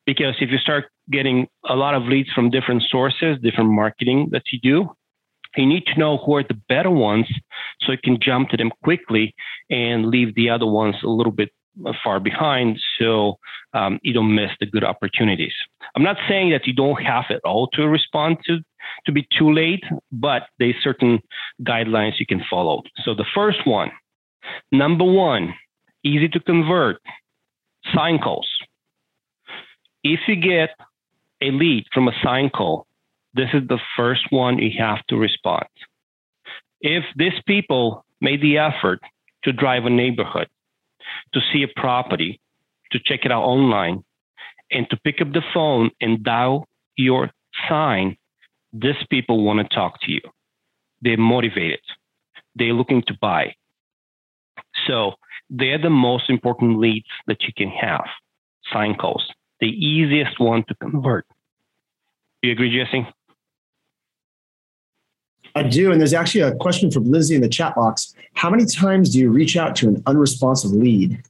because 0.08 0.36
if 0.40 0.50
you 0.50 0.56
start 0.56 0.86
getting 1.10 1.46
a 1.68 1.76
lot 1.76 1.94
of 1.94 2.04
leads 2.04 2.30
from 2.32 2.48
different 2.48 2.82
sources, 2.88 3.36
different 3.42 3.68
marketing 3.68 4.30
that 4.32 4.44
you 4.50 4.58
do, 4.58 4.88
you 5.54 5.66
need 5.66 5.84
to 5.84 6.00
know 6.00 6.16
who 6.16 6.34
are 6.36 6.42
the 6.42 6.58
better 6.66 6.90
ones 6.90 7.26
so 7.82 7.92
you 7.92 7.98
can 8.02 8.18
jump 8.18 8.48
to 8.48 8.56
them 8.56 8.70
quickly 8.82 9.34
and 9.68 10.06
leave 10.06 10.34
the 10.34 10.48
other 10.48 10.64
ones 10.64 10.96
a 11.04 11.08
little 11.08 11.30
bit 11.30 11.50
far 12.02 12.20
behind 12.20 12.80
so 12.98 13.36
um, 13.74 14.00
you 14.02 14.14
don't 14.14 14.34
miss 14.34 14.50
the 14.60 14.64
good 14.64 14.82
opportunities. 14.82 15.52
I'm 15.94 16.02
not 16.02 16.16
saying 16.26 16.52
that 16.52 16.66
you 16.66 16.72
don't 16.72 17.02
have 17.02 17.26
it 17.28 17.42
all 17.44 17.66
to 17.74 17.86
respond 17.86 18.38
to 18.46 18.60
to 19.04 19.12
be 19.12 19.28
too 19.38 19.52
late, 19.52 19.84
but 20.10 20.44
there's 20.58 20.82
certain 20.82 21.20
guidelines 21.62 22.18
you 22.18 22.24
can 22.24 22.42
follow. 22.48 22.82
So 23.04 23.14
the 23.14 23.26
first 23.34 23.66
one, 23.66 23.90
number 24.72 25.04
one, 25.04 25.52
easy 26.02 26.28
to 26.28 26.40
convert, 26.40 26.96
sign 27.94 28.18
calls 28.18 28.48
if 30.02 30.20
you 30.28 30.36
get 30.36 30.70
a 31.40 31.50
lead 31.50 31.84
from 31.92 32.08
a 32.08 32.12
sign 32.22 32.50
call, 32.50 32.86
this 33.34 33.48
is 33.52 33.66
the 33.68 33.78
first 33.96 34.22
one 34.30 34.58
you 34.58 34.70
have 34.78 35.04
to 35.08 35.16
respond. 35.16 35.66
If 36.80 37.04
these 37.16 37.40
people 37.46 38.04
made 38.20 38.40
the 38.40 38.58
effort 38.58 39.00
to 39.44 39.52
drive 39.52 39.84
a 39.84 39.90
neighborhood, 39.90 40.48
to 41.34 41.40
see 41.52 41.62
a 41.62 41.80
property, 41.80 42.40
to 42.92 42.98
check 43.04 43.20
it 43.24 43.32
out 43.32 43.42
online, 43.42 44.04
and 44.70 44.88
to 44.90 44.96
pick 44.98 45.20
up 45.20 45.32
the 45.32 45.42
phone 45.54 45.90
and 46.00 46.22
dial 46.22 46.66
your 46.96 47.30
sign, 47.68 48.16
these 48.72 49.02
people 49.10 49.44
want 49.44 49.60
to 49.60 49.74
talk 49.74 50.00
to 50.02 50.12
you. 50.12 50.20
They're 51.00 51.16
motivated. 51.16 51.80
They're 52.54 52.72
looking 52.72 53.02
to 53.06 53.14
buy. 53.20 53.54
So 54.86 55.12
they're 55.48 55.80
the 55.80 55.90
most 55.90 56.28
important 56.28 56.78
leads 56.78 57.06
that 57.26 57.42
you 57.42 57.52
can 57.56 57.70
have. 57.70 58.04
Sign 58.72 58.94
calls, 58.96 59.24
the 59.60 59.68
easiest 59.68 60.38
one 60.38 60.64
to 60.68 60.74
convert. 60.74 61.26
Do 62.42 62.48
you 62.48 62.52
agree, 62.52 62.76
Jesse? 62.76 63.06
I 65.54 65.62
do. 65.64 65.90
And 65.90 66.00
there's 66.00 66.14
actually 66.14 66.42
a 66.42 66.54
question 66.54 66.90
from 66.90 67.10
Lizzie 67.10 67.34
in 67.34 67.40
the 67.40 67.48
chat 67.48 67.74
box. 67.74 68.14
How 68.34 68.50
many 68.50 68.64
times 68.64 69.12
do 69.12 69.18
you 69.18 69.30
reach 69.30 69.56
out 69.56 69.74
to 69.76 69.88
an 69.88 70.02
unresponsive 70.06 70.70
lead? 70.70 71.22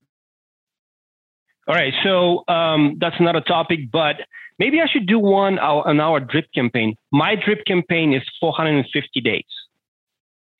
All 1.66 1.74
right. 1.74 1.94
So 2.02 2.44
um, 2.48 2.96
that's 3.00 3.20
not 3.20 3.36
a 3.36 3.40
topic, 3.40 3.90
but 3.90 4.16
maybe 4.58 4.80
I 4.80 4.86
should 4.86 5.06
do 5.06 5.18
one 5.18 5.58
on 5.58 6.00
our 6.00 6.20
drip 6.20 6.46
campaign. 6.54 6.96
My 7.10 7.36
drip 7.36 7.64
campaign 7.64 8.12
is 8.12 8.22
450 8.40 9.20
days 9.20 9.44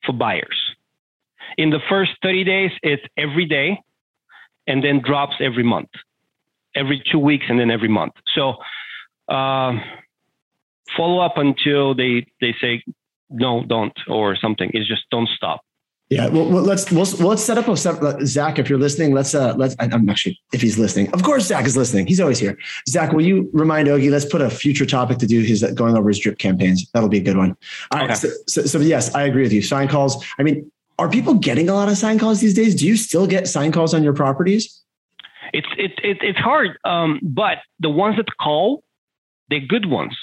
for 0.05 0.13
buyers. 0.13 0.75
In 1.57 1.71
the 1.71 1.79
first 1.89 2.11
30 2.21 2.43
days, 2.43 2.71
it's 2.83 3.03
every 3.17 3.45
day 3.45 3.79
and 4.67 4.83
then 4.83 5.01
drops 5.01 5.35
every 5.39 5.63
month, 5.63 5.89
every 6.75 7.01
two 7.11 7.19
weeks, 7.19 7.45
and 7.49 7.59
then 7.59 7.71
every 7.71 7.89
month. 7.89 8.13
So 8.35 8.55
uh, 9.27 9.73
follow 10.95 11.19
up 11.19 11.37
until 11.37 11.93
they, 11.95 12.25
they 12.41 12.55
say, 12.61 12.83
no, 13.29 13.63
don't, 13.63 13.93
or 14.07 14.35
something. 14.35 14.69
It's 14.73 14.87
just 14.87 15.03
don't 15.11 15.29
stop. 15.29 15.61
Yeah, 16.09 16.27
well, 16.29 16.49
well 16.49 16.63
let's 16.63 16.91
we'll, 16.91 17.05
let's 17.27 17.43
set 17.43 17.59
up 17.59 17.67
a 17.67 17.77
set, 17.77 18.01
Zach. 18.25 18.57
If 18.57 18.67
you're 18.67 18.79
listening, 18.79 19.13
let's 19.13 19.35
uh 19.35 19.53
let's. 19.57 19.75
I'm 19.79 20.09
actually 20.09 20.39
if 20.51 20.59
he's 20.59 20.79
listening, 20.79 21.11
of 21.11 21.21
course 21.21 21.45
Zach 21.45 21.67
is 21.67 21.77
listening. 21.77 22.07
He's 22.07 22.19
always 22.19 22.39
here. 22.39 22.57
Zach, 22.87 23.13
will 23.13 23.23
you 23.23 23.47
remind 23.53 23.87
Ogie? 23.87 24.09
Let's 24.09 24.25
put 24.25 24.41
a 24.41 24.49
future 24.49 24.87
topic 24.87 25.19
to 25.19 25.27
do 25.27 25.41
his 25.41 25.61
going 25.75 25.95
over 25.95 26.09
his 26.09 26.17
drip 26.17 26.39
campaigns. 26.39 26.89
That'll 26.93 27.09
be 27.09 27.19
a 27.19 27.23
good 27.23 27.37
one. 27.37 27.55
All 27.91 27.99
okay. 27.99 28.07
right. 28.07 28.17
So, 28.17 28.29
so, 28.47 28.63
so 28.63 28.79
yes, 28.79 29.13
I 29.13 29.23
agree 29.23 29.43
with 29.43 29.53
you. 29.53 29.61
Sign 29.61 29.87
calls. 29.87 30.25
I 30.39 30.43
mean, 30.43 30.71
are 30.97 31.09
people 31.09 31.35
getting 31.35 31.69
a 31.69 31.75
lot 31.75 31.89
of 31.89 31.97
sign 31.97 32.17
calls 32.17 32.41
these 32.41 32.55
days? 32.55 32.73
Do 32.73 32.87
you 32.87 32.97
still 32.97 33.27
get 33.27 33.47
sign 33.47 33.71
calls 33.71 33.93
on 33.93 34.01
your 34.01 34.13
properties? 34.13 34.81
It's 35.53 35.67
it, 35.77 35.91
it 36.03 36.17
it's 36.21 36.39
hard, 36.39 36.77
um, 36.83 37.19
but 37.21 37.57
the 37.79 37.89
ones 37.89 38.17
that 38.17 38.25
call, 38.41 38.83
they're 39.49 39.59
good 39.59 39.85
ones 39.85 40.15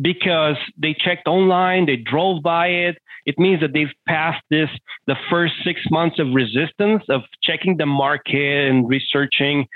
because 0.00 0.56
they 0.76 0.94
checked 0.94 1.26
online, 1.26 1.86
they 1.86 1.96
drove 1.96 2.42
by 2.42 2.68
it. 2.68 2.98
It 3.26 3.38
means 3.38 3.60
that 3.60 3.72
they've 3.72 3.92
passed 4.08 4.42
this 4.50 4.70
the 5.06 5.16
first 5.28 5.54
six 5.64 5.80
months 5.90 6.18
of 6.18 6.28
resistance 6.32 7.02
of 7.08 7.22
checking 7.42 7.76
the 7.76 7.86
market 7.86 8.68
and 8.68 8.88
researching. 8.88 9.66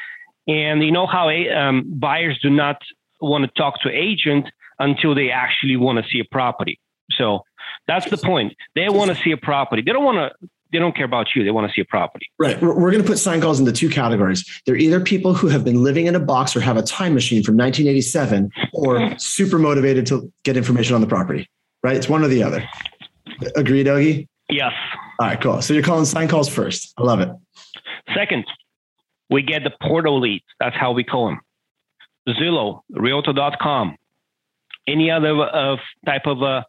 And 0.46 0.82
you 0.82 0.92
know 0.92 1.06
how 1.06 1.28
um, 1.28 1.84
buyers 1.98 2.38
do 2.42 2.50
not 2.50 2.76
want 3.20 3.44
to 3.44 3.50
talk 3.60 3.80
to 3.82 3.90
agent 3.90 4.46
until 4.78 5.14
they 5.14 5.30
actually 5.30 5.76
want 5.76 6.02
to 6.02 6.10
see 6.10 6.20
a 6.20 6.24
property. 6.30 6.78
So 7.12 7.40
that's 7.86 8.08
the 8.08 8.16
point. 8.16 8.54
They 8.74 8.88
want 8.88 9.10
to 9.10 9.22
see 9.22 9.30
a 9.30 9.36
property. 9.36 9.82
They 9.84 9.92
don't 9.92 10.04
want 10.04 10.18
to 10.18 10.48
they 10.74 10.80
don't 10.80 10.96
care 10.96 11.04
about 11.04 11.28
you. 11.36 11.44
They 11.44 11.52
want 11.52 11.68
to 11.68 11.72
see 11.72 11.80
a 11.80 11.84
property. 11.84 12.28
Right. 12.36 12.60
We're, 12.60 12.90
going 12.90 13.02
to 13.02 13.08
put 13.08 13.20
sign 13.20 13.40
calls 13.40 13.60
into 13.60 13.70
two 13.70 13.88
categories. 13.88 14.44
They're 14.66 14.74
either 14.74 14.98
people 14.98 15.32
who 15.32 15.46
have 15.46 15.64
been 15.64 15.84
living 15.84 16.06
in 16.06 16.16
a 16.16 16.20
box 16.20 16.56
or 16.56 16.60
have 16.60 16.76
a 16.76 16.82
time 16.82 17.14
machine 17.14 17.44
from 17.44 17.56
1987 17.56 18.50
or 18.72 19.16
super 19.16 19.56
motivated 19.56 20.04
to 20.06 20.32
get 20.42 20.56
information 20.56 20.96
on 20.96 21.00
the 21.00 21.06
property. 21.06 21.48
Right. 21.84 21.96
It's 21.96 22.08
one 22.08 22.24
or 22.24 22.28
the 22.28 22.42
other. 22.42 22.68
Agreed, 23.54 23.86
Ogie? 23.86 24.26
Yes. 24.50 24.72
All 25.20 25.28
right, 25.28 25.40
cool. 25.40 25.62
So 25.62 25.74
you're 25.74 25.82
calling 25.84 26.06
sign 26.06 26.26
calls 26.26 26.48
first. 26.48 26.92
I 26.98 27.04
love 27.04 27.20
it. 27.20 27.28
Second, 28.12 28.44
we 29.30 29.42
get 29.42 29.62
the 29.62 29.70
portal 29.80 30.20
leads. 30.20 30.44
That's 30.58 30.76
how 30.76 30.90
we 30.90 31.04
call 31.04 31.28
them. 31.28 31.40
Zillow, 32.28 32.80
Realtor.com, 32.90 33.96
any 34.88 35.10
other 35.10 35.40
uh, 35.40 35.76
type 36.04 36.26
of 36.26 36.42
a 36.42 36.66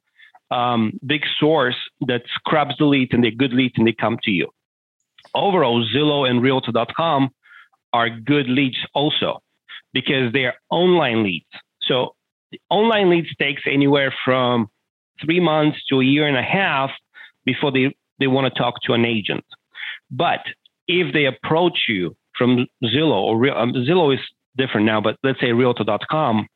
um, 0.51 0.99
big 1.05 1.21
source 1.39 1.75
that 2.07 2.21
scrubs 2.35 2.75
the 2.77 2.85
leads 2.85 3.13
and 3.13 3.23
they're 3.23 3.31
good 3.31 3.53
leads 3.53 3.73
and 3.77 3.87
they 3.87 3.93
come 3.93 4.17
to 4.23 4.31
you. 4.31 4.49
Overall, 5.33 5.85
Zillow 5.93 6.29
and 6.29 6.41
Realtor.com 6.41 7.29
are 7.93 8.09
good 8.09 8.47
leads 8.47 8.77
also 8.93 9.41
because 9.93 10.31
they 10.33 10.45
are 10.45 10.55
online 10.69 11.23
leads. 11.23 11.45
So 11.83 12.15
online 12.69 13.09
leads 13.09 13.33
takes 13.37 13.63
anywhere 13.65 14.13
from 14.23 14.69
three 15.23 15.39
months 15.39 15.77
to 15.89 16.01
a 16.01 16.03
year 16.03 16.27
and 16.27 16.37
a 16.37 16.43
half 16.43 16.91
before 17.45 17.71
they, 17.71 17.95
they 18.19 18.27
want 18.27 18.53
to 18.53 18.59
talk 18.59 18.81
to 18.83 18.93
an 18.93 19.05
agent. 19.05 19.45
But 20.11 20.41
if 20.87 21.13
they 21.13 21.25
approach 21.25 21.85
you 21.87 22.15
from 22.37 22.67
Zillow 22.83 23.23
or 23.23 23.57
um, 23.57 23.73
Zillow 23.73 24.13
is 24.13 24.19
different 24.57 24.85
now, 24.85 25.01
but 25.01 25.17
let's 25.23 25.39
say 25.39 25.51
Realtor.com 25.51 26.47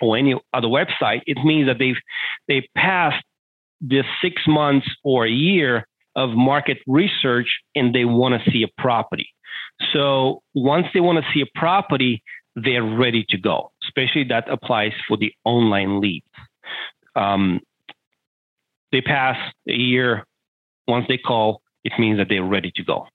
or 0.00 0.16
any 0.16 0.34
other 0.52 0.68
website, 0.68 1.22
it 1.26 1.38
means 1.44 1.68
that 1.68 1.78
they've 1.78 1.96
they 2.48 2.68
passed 2.76 3.24
the 3.80 4.02
six 4.22 4.42
months 4.46 4.86
or 5.04 5.26
a 5.26 5.30
year 5.30 5.86
of 6.14 6.30
market 6.30 6.78
research 6.86 7.48
and 7.74 7.94
they 7.94 8.04
want 8.04 8.34
to 8.42 8.50
see 8.50 8.62
a 8.62 8.80
property. 8.80 9.28
So 9.92 10.42
once 10.54 10.86
they 10.94 11.00
want 11.00 11.18
to 11.18 11.24
see 11.32 11.42
a 11.42 11.58
property, 11.58 12.22
they're 12.54 12.82
ready 12.82 13.24
to 13.28 13.38
go. 13.38 13.72
Especially 13.84 14.24
that 14.24 14.50
applies 14.50 14.92
for 15.06 15.16
the 15.16 15.32
online 15.44 16.00
leads. 16.00 16.26
Um, 17.14 17.60
they 18.92 19.00
pass 19.02 19.36
a 19.68 19.72
year. 19.72 20.24
Once 20.88 21.06
they 21.08 21.18
call, 21.18 21.60
it 21.84 21.92
means 21.98 22.18
that 22.18 22.28
they're 22.28 22.44
ready 22.44 22.72
to 22.76 22.84
go. 22.84 23.06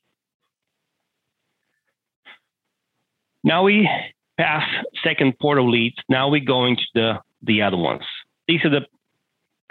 Now 3.44 3.64
we 3.64 3.90
pass 4.38 4.64
second 5.04 5.34
portal 5.40 5.70
leads. 5.70 5.96
Now 6.10 6.30
we're 6.30 6.46
going 6.46 6.76
to 6.76 6.84
the, 6.94 7.14
the 7.42 7.62
other 7.64 7.78
ones. 7.78 8.04
These 8.48 8.64
are 8.66 8.70
the 8.70 8.86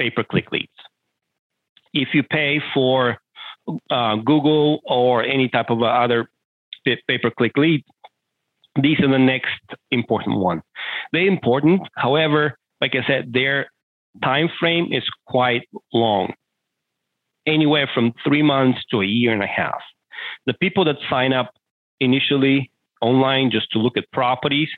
pay-per-click 0.00 0.50
leads. 0.50 0.78
If 1.92 2.08
you 2.14 2.22
pay 2.22 2.60
for 2.74 3.18
uh, 3.90 4.16
Google 4.16 4.80
or 4.84 5.22
any 5.22 5.48
type 5.48 5.70
of 5.70 5.82
other 5.82 6.28
pay-per-click 6.84 7.56
lead, 7.56 7.84
these 8.80 8.98
are 9.00 9.10
the 9.10 9.18
next 9.18 9.60
important 9.90 10.38
one. 10.38 10.62
They're 11.12 11.26
important. 11.26 11.82
However, 11.96 12.56
like 12.80 12.94
I 12.94 13.06
said, 13.06 13.32
their 13.32 13.70
time 14.22 14.48
frame 14.58 14.92
is 14.92 15.04
quite 15.26 15.68
long, 15.92 16.32
anywhere 17.46 17.88
from 17.92 18.12
three 18.26 18.42
months 18.42 18.78
to 18.90 19.02
a 19.02 19.06
year 19.06 19.32
and 19.32 19.42
a 19.42 19.46
half. 19.46 19.82
The 20.46 20.54
people 20.54 20.84
that 20.86 20.96
sign 21.08 21.32
up 21.32 21.50
initially 22.00 22.70
online 23.00 23.50
just 23.50 23.70
to 23.72 23.78
look 23.78 23.96
at 23.96 24.10
properties, 24.12 24.68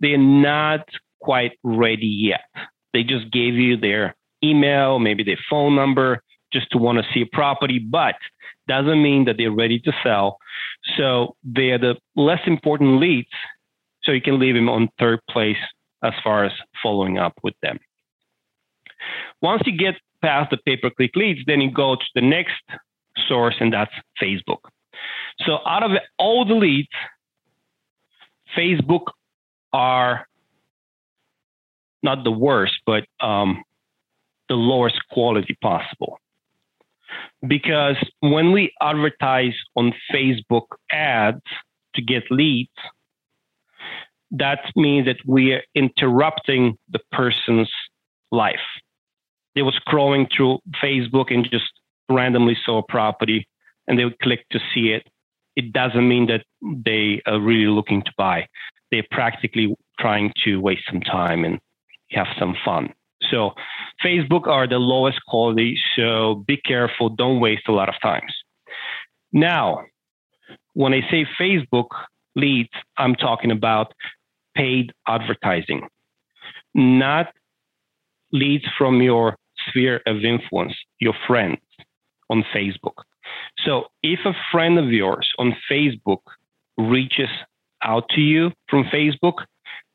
they're 0.00 0.18
not 0.18 0.88
quite 1.20 1.52
ready 1.62 2.06
yet. 2.06 2.48
They 2.92 3.02
just 3.02 3.30
gave 3.30 3.54
you 3.54 3.76
their 3.76 4.16
email, 4.50 4.98
maybe 4.98 5.22
their 5.24 5.38
phone 5.50 5.74
number, 5.74 6.22
just 6.52 6.70
to 6.70 6.78
want 6.78 6.98
to 6.98 7.04
see 7.12 7.22
a 7.22 7.36
property, 7.36 7.78
but 7.78 8.14
doesn't 8.68 9.02
mean 9.02 9.24
that 9.24 9.36
they're 9.38 9.50
ready 9.50 9.78
to 9.80 9.92
sell. 10.02 10.38
So 10.96 11.36
they're 11.42 11.78
the 11.78 11.94
less 12.16 12.40
important 12.46 13.00
leads. 13.00 13.28
So 14.04 14.12
you 14.12 14.20
can 14.20 14.38
leave 14.38 14.54
them 14.54 14.68
on 14.68 14.88
third 14.98 15.20
place 15.30 15.62
as 16.02 16.12
far 16.22 16.44
as 16.44 16.52
following 16.82 17.18
up 17.18 17.34
with 17.42 17.54
them. 17.62 17.78
Once 19.40 19.62
you 19.66 19.76
get 19.76 19.94
past 20.22 20.50
the 20.50 20.58
pay-per-click 20.58 21.16
leads, 21.16 21.40
then 21.46 21.60
you 21.60 21.70
go 21.70 21.96
to 21.96 22.04
the 22.14 22.20
next 22.20 22.62
source, 23.28 23.56
and 23.60 23.72
that's 23.72 23.92
Facebook. 24.22 24.60
So 25.46 25.58
out 25.66 25.82
of 25.82 25.90
all 26.18 26.44
the 26.44 26.54
leads, 26.54 26.88
Facebook 28.56 29.06
are 29.72 30.26
not 32.02 32.24
the 32.24 32.30
worst, 32.30 32.74
but 32.86 33.04
um, 33.20 33.64
the 34.48 34.54
lowest 34.54 34.96
quality 35.10 35.56
possible. 35.60 36.18
Because 37.46 37.96
when 38.20 38.52
we 38.52 38.72
advertise 38.80 39.54
on 39.76 39.92
Facebook 40.12 40.66
ads 40.90 41.42
to 41.94 42.02
get 42.02 42.24
leads, 42.30 42.70
that 44.32 44.60
means 44.74 45.06
that 45.06 45.18
we 45.26 45.52
are 45.52 45.62
interrupting 45.74 46.76
the 46.90 47.00
person's 47.12 47.70
life 48.32 48.58
they 49.54 49.62
were 49.62 49.72
scrolling 49.72 50.26
through 50.34 50.58
Facebook 50.82 51.32
and 51.32 51.48
just 51.50 51.70
randomly 52.08 52.56
saw 52.64 52.78
a 52.78 52.82
property 52.82 53.48
and 53.86 53.98
they 53.98 54.04
would 54.04 54.18
click 54.18 54.46
to 54.50 54.58
see 54.72 54.90
it. 54.90 55.06
It 55.56 55.72
doesn't 55.72 56.08
mean 56.08 56.26
that 56.26 56.44
they 56.60 57.22
are 57.26 57.40
really 57.40 57.66
looking 57.66 58.02
to 58.02 58.12
buy. 58.18 58.48
They're 58.90 59.06
practically 59.10 59.74
trying 60.00 60.32
to 60.44 60.60
waste 60.60 60.82
some 60.90 61.00
time 61.00 61.44
and 61.44 61.60
have 62.10 62.26
some 62.38 62.56
fun. 62.64 62.92
So 63.30 63.52
Facebook 64.04 64.46
are 64.46 64.66
the 64.66 64.78
lowest 64.78 65.18
quality. 65.26 65.76
So 65.96 66.44
be 66.46 66.56
careful. 66.56 67.08
Don't 67.08 67.40
waste 67.40 67.68
a 67.68 67.72
lot 67.72 67.88
of 67.88 67.94
times. 68.02 68.32
Now, 69.32 69.84
when 70.74 70.92
I 70.92 71.00
say 71.10 71.26
Facebook 71.40 71.88
leads, 72.36 72.70
I'm 72.98 73.14
talking 73.14 73.50
about 73.50 73.92
paid 74.54 74.92
advertising, 75.06 75.88
not 76.74 77.32
leads 78.32 78.64
from 78.76 79.00
your 79.00 79.36
sphere 79.68 80.00
of 80.06 80.24
influence, 80.24 80.74
your 81.00 81.14
friends 81.26 81.58
on 82.30 82.44
Facebook. 82.54 83.04
So 83.64 83.84
if 84.02 84.20
a 84.24 84.34
friend 84.52 84.78
of 84.78 84.90
yours 84.90 85.28
on 85.38 85.56
Facebook 85.70 86.22
reaches 86.76 87.28
out 87.82 88.08
to 88.10 88.20
you 88.20 88.50
from 88.68 88.84
Facebook, 88.84 89.44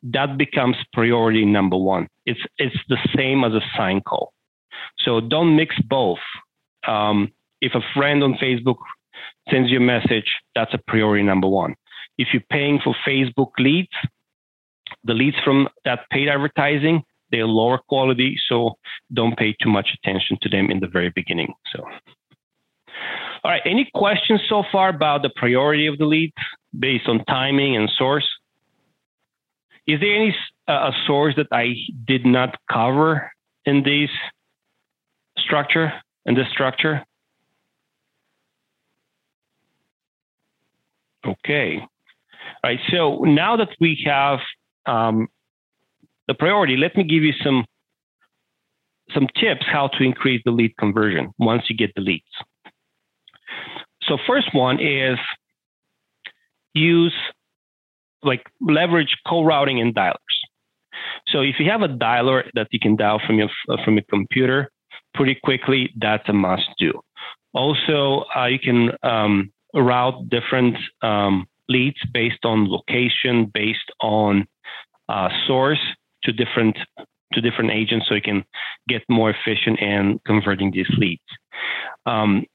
that 0.03 0.37
becomes 0.37 0.77
priority 0.93 1.45
number 1.45 1.77
one. 1.77 2.07
It's 2.25 2.39
it's 2.57 2.75
the 2.87 2.97
same 3.15 3.43
as 3.43 3.53
a 3.53 3.61
sign 3.75 4.01
call. 4.01 4.33
So 4.99 5.19
don't 5.19 5.55
mix 5.55 5.75
both. 5.81 6.19
Um, 6.87 7.31
if 7.61 7.73
a 7.75 7.81
friend 7.93 8.23
on 8.23 8.35
Facebook 8.35 8.77
sends 9.49 9.69
you 9.69 9.77
a 9.77 9.81
message, 9.81 10.31
that's 10.55 10.73
a 10.73 10.79
priority 10.87 11.23
number 11.23 11.47
one. 11.47 11.75
If 12.17 12.29
you're 12.33 12.43
paying 12.49 12.79
for 12.83 12.95
Facebook 13.07 13.51
leads, 13.57 13.91
the 15.03 15.13
leads 15.13 15.37
from 15.43 15.67
that 15.85 16.09
paid 16.09 16.29
advertising, 16.29 17.03
they're 17.31 17.45
lower 17.45 17.77
quality, 17.77 18.37
so 18.47 18.77
don't 19.13 19.37
pay 19.37 19.55
too 19.61 19.69
much 19.69 19.89
attention 19.93 20.37
to 20.41 20.49
them 20.49 20.71
in 20.71 20.79
the 20.79 20.87
very 20.87 21.11
beginning. 21.13 21.53
So, 21.73 21.83
all 23.43 23.51
right, 23.51 23.61
any 23.65 23.89
questions 23.93 24.41
so 24.49 24.63
far 24.71 24.89
about 24.89 25.21
the 25.21 25.29
priority 25.35 25.87
of 25.87 25.97
the 25.97 26.05
leads 26.05 26.33
based 26.77 27.07
on 27.07 27.23
timing 27.25 27.75
and 27.75 27.89
source? 27.97 28.27
Is 29.89 29.99
there 30.01 30.15
any 30.15 30.35
uh, 30.67 30.71
a 30.71 30.91
source 31.07 31.33
that 31.37 31.47
I 31.51 31.73
did 32.05 32.23
not 32.23 32.55
cover 32.71 33.31
in 33.65 33.81
this 33.81 34.11
structure 35.39 35.91
in 36.27 36.35
this 36.35 36.45
structure? 36.51 37.03
Okay. 41.25 41.79
All 41.79 41.87
right. 42.63 42.79
So 42.91 43.23
now 43.23 43.57
that 43.57 43.69
we 43.79 43.99
have 44.05 44.39
um, 44.85 45.27
the 46.27 46.35
priority, 46.35 46.77
let 46.77 46.95
me 46.95 47.03
give 47.03 47.23
you 47.23 47.33
some 47.43 47.65
some 49.15 49.27
tips 49.41 49.65
how 49.65 49.87
to 49.87 50.03
increase 50.03 50.43
the 50.45 50.51
lead 50.51 50.77
conversion 50.77 51.33
once 51.39 51.63
you 51.67 51.75
get 51.75 51.95
the 51.95 52.01
leads. 52.01 52.25
So 54.03 54.19
first 54.27 54.53
one 54.53 54.79
is 54.79 55.17
use 56.75 57.15
like 58.23 58.43
leverage 58.61 59.15
co-routing 59.27 59.79
and 59.79 59.95
dialers. 59.95 60.15
So 61.27 61.41
if 61.41 61.55
you 61.59 61.69
have 61.69 61.81
a 61.81 61.87
dialer 61.87 62.43
that 62.53 62.67
you 62.71 62.79
can 62.79 62.95
dial 62.95 63.21
from 63.25 63.37
your 63.37 63.49
from 63.83 63.95
your 63.95 64.05
computer 64.09 64.71
pretty 65.13 65.35
quickly, 65.43 65.91
that's 65.97 66.27
a 66.29 66.33
must 66.33 66.69
do. 66.77 66.93
Also, 67.53 68.25
uh, 68.35 68.45
you 68.45 68.59
can 68.59 68.91
um, 69.03 69.51
route 69.73 70.29
different 70.29 70.77
um, 71.01 71.47
leads 71.67 71.97
based 72.13 72.45
on 72.45 72.69
location, 72.69 73.49
based 73.53 73.91
on 74.01 74.47
uh, 75.07 75.29
source 75.47 75.79
to 76.23 76.31
different 76.31 76.77
to 77.33 77.41
different 77.41 77.71
agents, 77.71 78.07
so 78.09 78.15
you 78.15 78.21
can 78.21 78.43
get 78.87 79.03
more 79.07 79.29
efficient 79.29 79.79
in 79.79 80.19
converting 80.25 80.71
these 80.71 80.89
leads. 80.97 81.21
Um, 82.05 82.45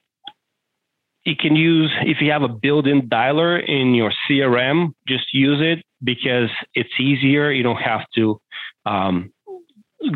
you 1.24 1.36
can 1.36 1.56
use 1.56 1.90
if 2.02 2.18
you 2.20 2.30
have 2.30 2.42
a 2.42 2.48
built-in 2.48 3.08
dialer 3.08 3.62
in 3.66 3.94
your 3.94 4.12
CRM, 4.28 4.92
just 5.08 5.32
use 5.32 5.60
it 5.60 5.84
because 6.02 6.50
it's 6.74 7.00
easier. 7.00 7.50
You 7.50 7.62
don't 7.62 7.80
have 7.80 8.02
to 8.16 8.40
um, 8.84 9.32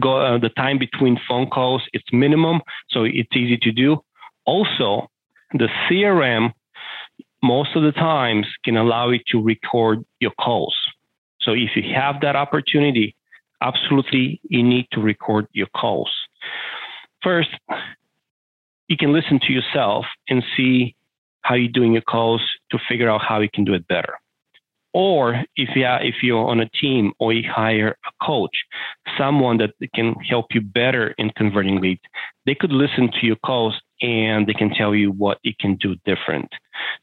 go 0.00 0.18
uh, 0.18 0.38
the 0.38 0.50
time 0.50 0.78
between 0.78 1.18
phone 1.26 1.48
calls. 1.48 1.82
It's 1.92 2.04
minimum, 2.12 2.60
so 2.90 3.04
it's 3.04 3.34
easy 3.34 3.56
to 3.62 3.72
do. 3.72 3.98
Also, 4.44 5.08
the 5.52 5.68
CRM 5.88 6.52
most 7.42 7.74
of 7.76 7.82
the 7.82 7.92
times 7.92 8.46
can 8.64 8.76
allow 8.76 9.10
you 9.10 9.20
to 9.28 9.42
record 9.42 10.04
your 10.20 10.32
calls. 10.40 10.74
So 11.40 11.52
if 11.52 11.70
you 11.76 11.82
have 11.94 12.20
that 12.20 12.36
opportunity, 12.36 13.14
absolutely 13.62 14.40
you 14.42 14.62
need 14.62 14.88
to 14.92 15.00
record 15.00 15.46
your 15.52 15.68
calls. 15.74 16.10
First, 17.22 17.50
you 18.88 18.96
can 18.96 19.12
listen 19.12 19.38
to 19.46 19.52
yourself 19.52 20.04
and 20.28 20.42
see 20.56 20.96
how 21.48 21.54
you're 21.54 21.72
doing 21.72 21.94
your 21.94 22.02
calls 22.02 22.42
to 22.70 22.78
figure 22.88 23.08
out 23.08 23.22
how 23.26 23.40
you 23.40 23.48
can 23.52 23.64
do 23.64 23.72
it 23.72 23.88
better. 23.88 24.14
Or 24.92 25.44
if 25.56 25.70
you 25.76 25.84
are, 25.84 26.02
if 26.02 26.16
you're 26.22 26.48
on 26.48 26.60
a 26.60 26.68
team 26.68 27.12
or 27.18 27.32
you 27.32 27.48
hire 27.50 27.96
a 28.06 28.24
coach, 28.24 28.56
someone 29.16 29.58
that 29.58 29.70
can 29.94 30.14
help 30.28 30.46
you 30.50 30.60
better 30.60 31.14
in 31.18 31.30
converting 31.36 31.80
leads, 31.80 32.00
they 32.46 32.54
could 32.54 32.72
listen 32.72 33.10
to 33.20 33.26
your 33.26 33.36
calls 33.44 33.74
and 34.00 34.46
they 34.46 34.54
can 34.54 34.70
tell 34.70 34.94
you 34.94 35.10
what 35.10 35.38
it 35.44 35.58
can 35.58 35.76
do 35.76 35.94
different. 36.04 36.48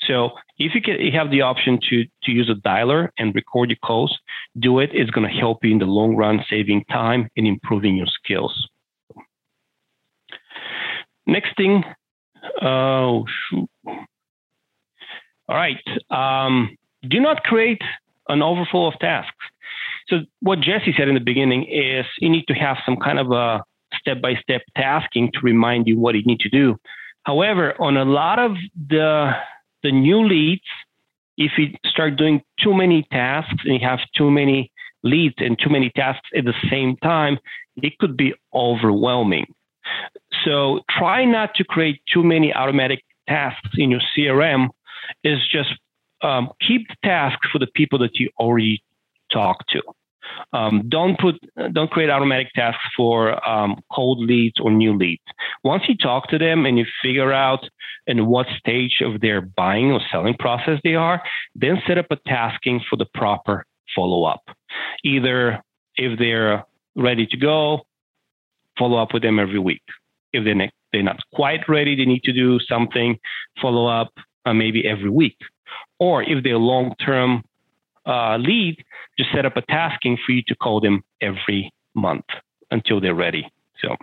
So 0.07 0.31
if 0.57 0.75
you 0.75 0.81
can 0.81 0.99
you 0.99 1.11
have 1.17 1.31
the 1.31 1.41
option 1.41 1.79
to 1.89 2.05
to 2.23 2.31
use 2.31 2.49
a 2.49 2.67
dialer 2.67 3.09
and 3.17 3.33
record 3.35 3.69
your 3.69 3.77
calls, 3.83 4.17
do 4.59 4.79
it. 4.79 4.89
It's 4.93 5.11
going 5.11 5.27
to 5.27 5.39
help 5.39 5.63
you 5.63 5.71
in 5.71 5.79
the 5.79 5.85
long 5.85 6.15
run, 6.15 6.43
saving 6.49 6.85
time 6.85 7.29
and 7.37 7.47
improving 7.47 7.95
your 7.95 8.07
skills. 8.07 8.67
Next 11.27 11.55
thing, 11.57 11.83
oh 12.61 13.25
shoot. 13.49 13.69
All 15.47 15.55
right. 15.55 15.81
Um, 16.09 16.77
do 17.07 17.19
not 17.19 17.43
create 17.43 17.81
an 18.27 18.41
overflow 18.41 18.87
of 18.87 18.99
tasks. 18.99 19.35
So 20.07 20.17
what 20.41 20.59
Jesse 20.59 20.93
said 20.97 21.07
in 21.07 21.15
the 21.15 21.19
beginning 21.19 21.65
is 21.65 22.05
you 22.19 22.29
need 22.29 22.45
to 22.47 22.53
have 22.53 22.77
some 22.85 22.97
kind 22.97 23.19
of 23.19 23.31
a 23.31 23.63
step-by-step 23.99 24.61
tasking 24.77 25.31
to 25.33 25.39
remind 25.41 25.87
you 25.87 25.99
what 25.99 26.15
you 26.15 26.23
need 26.23 26.39
to 26.41 26.49
do. 26.49 26.75
However, 27.23 27.73
on 27.79 27.97
a 27.97 28.05
lot 28.05 28.39
of 28.39 28.51
the 28.89 29.31
the 29.83 29.91
new 29.91 30.25
leads, 30.25 30.63
if 31.37 31.51
you 31.57 31.67
start 31.85 32.17
doing 32.17 32.41
too 32.59 32.73
many 32.73 33.03
tasks 33.11 33.63
and 33.65 33.79
you 33.79 33.87
have 33.87 33.99
too 34.15 34.31
many 34.31 34.71
leads 35.03 35.35
and 35.37 35.57
too 35.59 35.69
many 35.69 35.91
tasks 35.95 36.27
at 36.35 36.45
the 36.45 36.53
same 36.69 36.97
time, 36.97 37.37
it 37.77 37.97
could 37.99 38.17
be 38.17 38.33
overwhelming. 38.53 39.45
So 40.43 40.81
try 40.89 41.25
not 41.25 41.53
to 41.55 41.63
create 41.63 42.01
too 42.11 42.23
many 42.23 42.53
automatic 42.53 43.03
tasks 43.27 43.69
in 43.77 43.91
your 43.91 44.01
CRM. 44.15 44.69
Is 45.23 45.39
just 45.51 45.69
um, 46.21 46.49
keep 46.65 46.87
the 46.87 46.95
tasks 47.03 47.47
for 47.51 47.59
the 47.59 47.67
people 47.67 47.99
that 47.99 48.19
you 48.19 48.29
already 48.39 48.83
talk 49.31 49.65
to. 49.67 49.81
Um, 50.53 50.83
don't 50.89 51.19
put, 51.19 51.35
don't 51.73 51.89
create 51.91 52.09
automatic 52.09 52.47
tasks 52.55 52.83
for 52.95 53.47
um, 53.47 53.81
cold 53.91 54.19
leads 54.19 54.59
or 54.59 54.71
new 54.71 54.97
leads. 54.97 55.23
Once 55.63 55.83
you 55.87 55.95
talk 55.95 56.27
to 56.29 56.37
them 56.37 56.65
and 56.65 56.77
you 56.77 56.85
figure 57.01 57.31
out 57.31 57.63
in 58.07 58.25
what 58.25 58.47
stage 58.57 59.01
of 59.01 59.21
their 59.21 59.41
buying 59.41 59.91
or 59.91 60.01
selling 60.11 60.35
process 60.37 60.79
they 60.83 60.95
are, 60.95 61.21
then 61.55 61.81
set 61.87 61.97
up 61.97 62.07
a 62.11 62.17
tasking 62.27 62.81
for 62.89 62.95
the 62.95 63.05
proper 63.13 63.65
follow 63.95 64.23
up. 64.23 64.43
Either 65.03 65.61
if 65.95 66.17
they're 66.19 66.65
ready 66.95 67.25
to 67.27 67.37
go, 67.37 67.81
follow 68.77 69.01
up 69.01 69.13
with 69.13 69.23
them 69.23 69.39
every 69.39 69.59
week. 69.59 69.83
If 70.33 70.43
they're 70.43 70.69
they're 70.91 71.03
not 71.03 71.19
quite 71.33 71.67
ready, 71.67 71.95
they 71.95 72.05
need 72.05 72.23
to 72.23 72.31
do 72.31 72.59
something, 72.59 73.17
follow 73.61 73.87
up 73.87 74.13
uh, 74.45 74.53
maybe 74.53 74.87
every 74.87 75.09
week. 75.09 75.37
Or 75.99 76.23
if 76.23 76.43
they're 76.43 76.57
long 76.57 76.95
term 77.03 77.43
uh, 78.05 78.37
lead, 78.37 78.83
just 79.17 79.31
set 79.33 79.45
up 79.45 79.57
a 79.57 79.61
tasking 79.61 80.17
for 80.25 80.31
you 80.31 80.43
to 80.47 80.55
call 80.55 80.79
them 80.79 81.03
every 81.21 81.71
month 81.93 82.25
until 82.71 82.99
they're 82.99 83.15
ready. 83.15 83.49
So, 83.81 83.95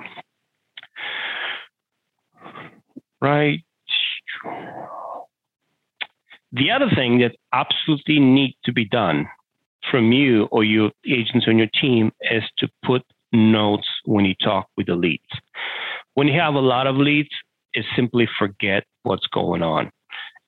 right. 3.21 3.61
The 6.53 6.71
other 6.71 6.91
thing 6.95 7.19
that 7.21 7.37
absolutely 7.53 8.19
needs 8.19 8.57
to 8.65 8.73
be 8.73 8.85
done 8.85 9.27
from 9.91 10.13
you 10.13 10.45
or 10.51 10.65
your 10.65 10.91
agents 11.07 11.47
on 11.49 11.59
your 11.59 11.69
team 11.81 12.13
is 12.31 12.43
to 12.59 12.69
put 12.85 13.03
notes 13.33 13.89
when 14.05 14.25
you 14.25 14.35
talk 14.43 14.69
with 14.77 14.87
the 14.87 14.95
leads. 14.95 15.23
When 16.15 16.29
you 16.29 16.39
have 16.39 16.55
a 16.55 16.61
lot 16.61 16.87
of 16.87 16.97
leads, 16.97 17.31
is 17.75 17.85
simply 17.97 18.29
forget 18.39 18.85
what's 19.03 19.27
going 19.29 19.63
on. 19.63 19.91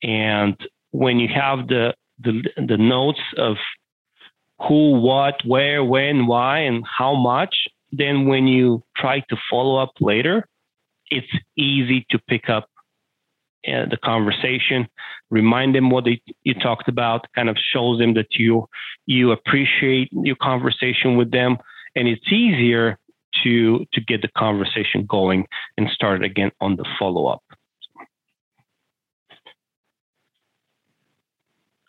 And 0.05 0.57
when 0.91 1.19
you 1.19 1.29
have 1.35 1.67
the 1.67 1.95
the, 2.21 2.43
the 2.57 2.77
notes 2.77 3.21
of 3.37 3.57
who, 4.69 5.01
what, 5.01 5.35
where, 5.45 5.83
when, 5.83 6.27
why, 6.27 6.61
and 6.61 6.85
how 6.87 7.15
much, 7.15 7.57
then 7.91 8.27
when 8.27 8.47
you 8.47 8.85
try 8.97 9.21
to 9.29 9.37
follow 9.51 9.83
up 9.83 9.91
later, 10.01 10.47
it's 11.11 11.27
easy 11.57 12.07
to 12.11 12.19
pick 12.29 12.49
up 12.49 12.69
uh, 13.67 13.87
the 13.91 13.99
conversation, 14.05 14.87
remind 15.31 15.75
them 15.75 15.91
what 15.91 16.05
they, 16.05 16.21
you 16.43 16.55
talked 16.55 16.89
about, 16.89 17.27
kind 17.35 17.49
of 17.49 17.57
shows 17.73 17.99
them 17.99 18.15
that 18.15 18.27
you 18.33 18.69
you 19.07 19.33
appreciate 19.33 20.09
your 20.13 20.37
conversation 20.37 21.17
with 21.17 21.31
them, 21.31 21.57
and 21.97 22.09
it's 22.09 22.31
easier 22.31 22.99
to 23.43 23.87
to 23.93 24.01
get 24.01 24.23
the 24.23 24.29
conversation 24.37 25.07
going 25.09 25.47
and 25.79 25.89
start 25.91 26.23
again 26.23 26.51
on 26.61 26.77
the 26.77 26.85
follow 26.99 27.27
up. 27.27 27.43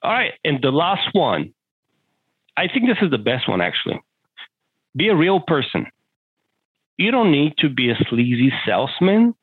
All 0.06 0.12
right. 0.12 0.34
And 0.44 0.62
the 0.62 0.70
last 0.70 1.10
one, 1.14 1.52
I 2.56 2.68
think 2.68 2.86
this 2.86 3.00
is 3.02 3.10
the 3.10 3.18
best 3.18 3.50
one 3.50 3.60
actually. 3.60 4.00
Be 4.96 5.08
a 5.08 5.16
real 5.16 5.40
person. 5.40 5.88
You 6.98 7.10
don't 7.10 7.32
need 7.32 7.58
to 7.58 7.70
be 7.70 7.90
a 7.90 7.96
sleazy 8.08 8.54
salesman 8.68 9.34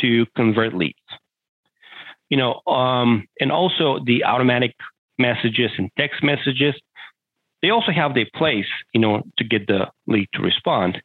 to 0.00 0.24
convert 0.34 0.72
leads. 0.72 0.96
You 2.30 2.38
know, 2.38 2.62
um, 2.66 3.28
and 3.40 3.52
also 3.52 3.98
the 4.06 4.24
automatic 4.24 4.74
messages 5.18 5.70
and 5.76 5.90
text 5.98 6.24
messages, 6.24 6.74
they 7.60 7.68
also 7.68 7.92
have 7.92 8.14
their 8.14 8.28
place, 8.34 8.72
you 8.94 9.02
know, 9.02 9.22
to 9.36 9.44
get 9.44 9.66
the 9.66 9.86
lead 10.06 10.28
to 10.32 10.42
respond. 10.42 11.02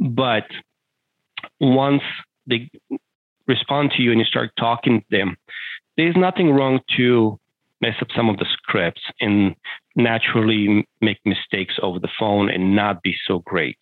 But 0.00 0.46
once 1.60 2.02
they 2.48 2.68
respond 3.46 3.92
to 3.92 4.02
you 4.02 4.10
and 4.10 4.18
you 4.18 4.26
start 4.26 4.50
talking 4.58 5.02
to 5.02 5.06
them, 5.16 5.36
there's 5.96 6.16
nothing 6.16 6.50
wrong 6.50 6.80
to 6.96 7.38
mess 7.80 7.94
up 8.00 8.08
some 8.16 8.28
of 8.28 8.38
the 8.38 8.46
scripts 8.52 9.02
and 9.20 9.54
naturally 9.94 10.86
make 11.00 11.18
mistakes 11.24 11.74
over 11.82 11.98
the 11.98 12.08
phone 12.18 12.50
and 12.50 12.74
not 12.74 13.02
be 13.02 13.14
so 13.26 13.40
great. 13.40 13.78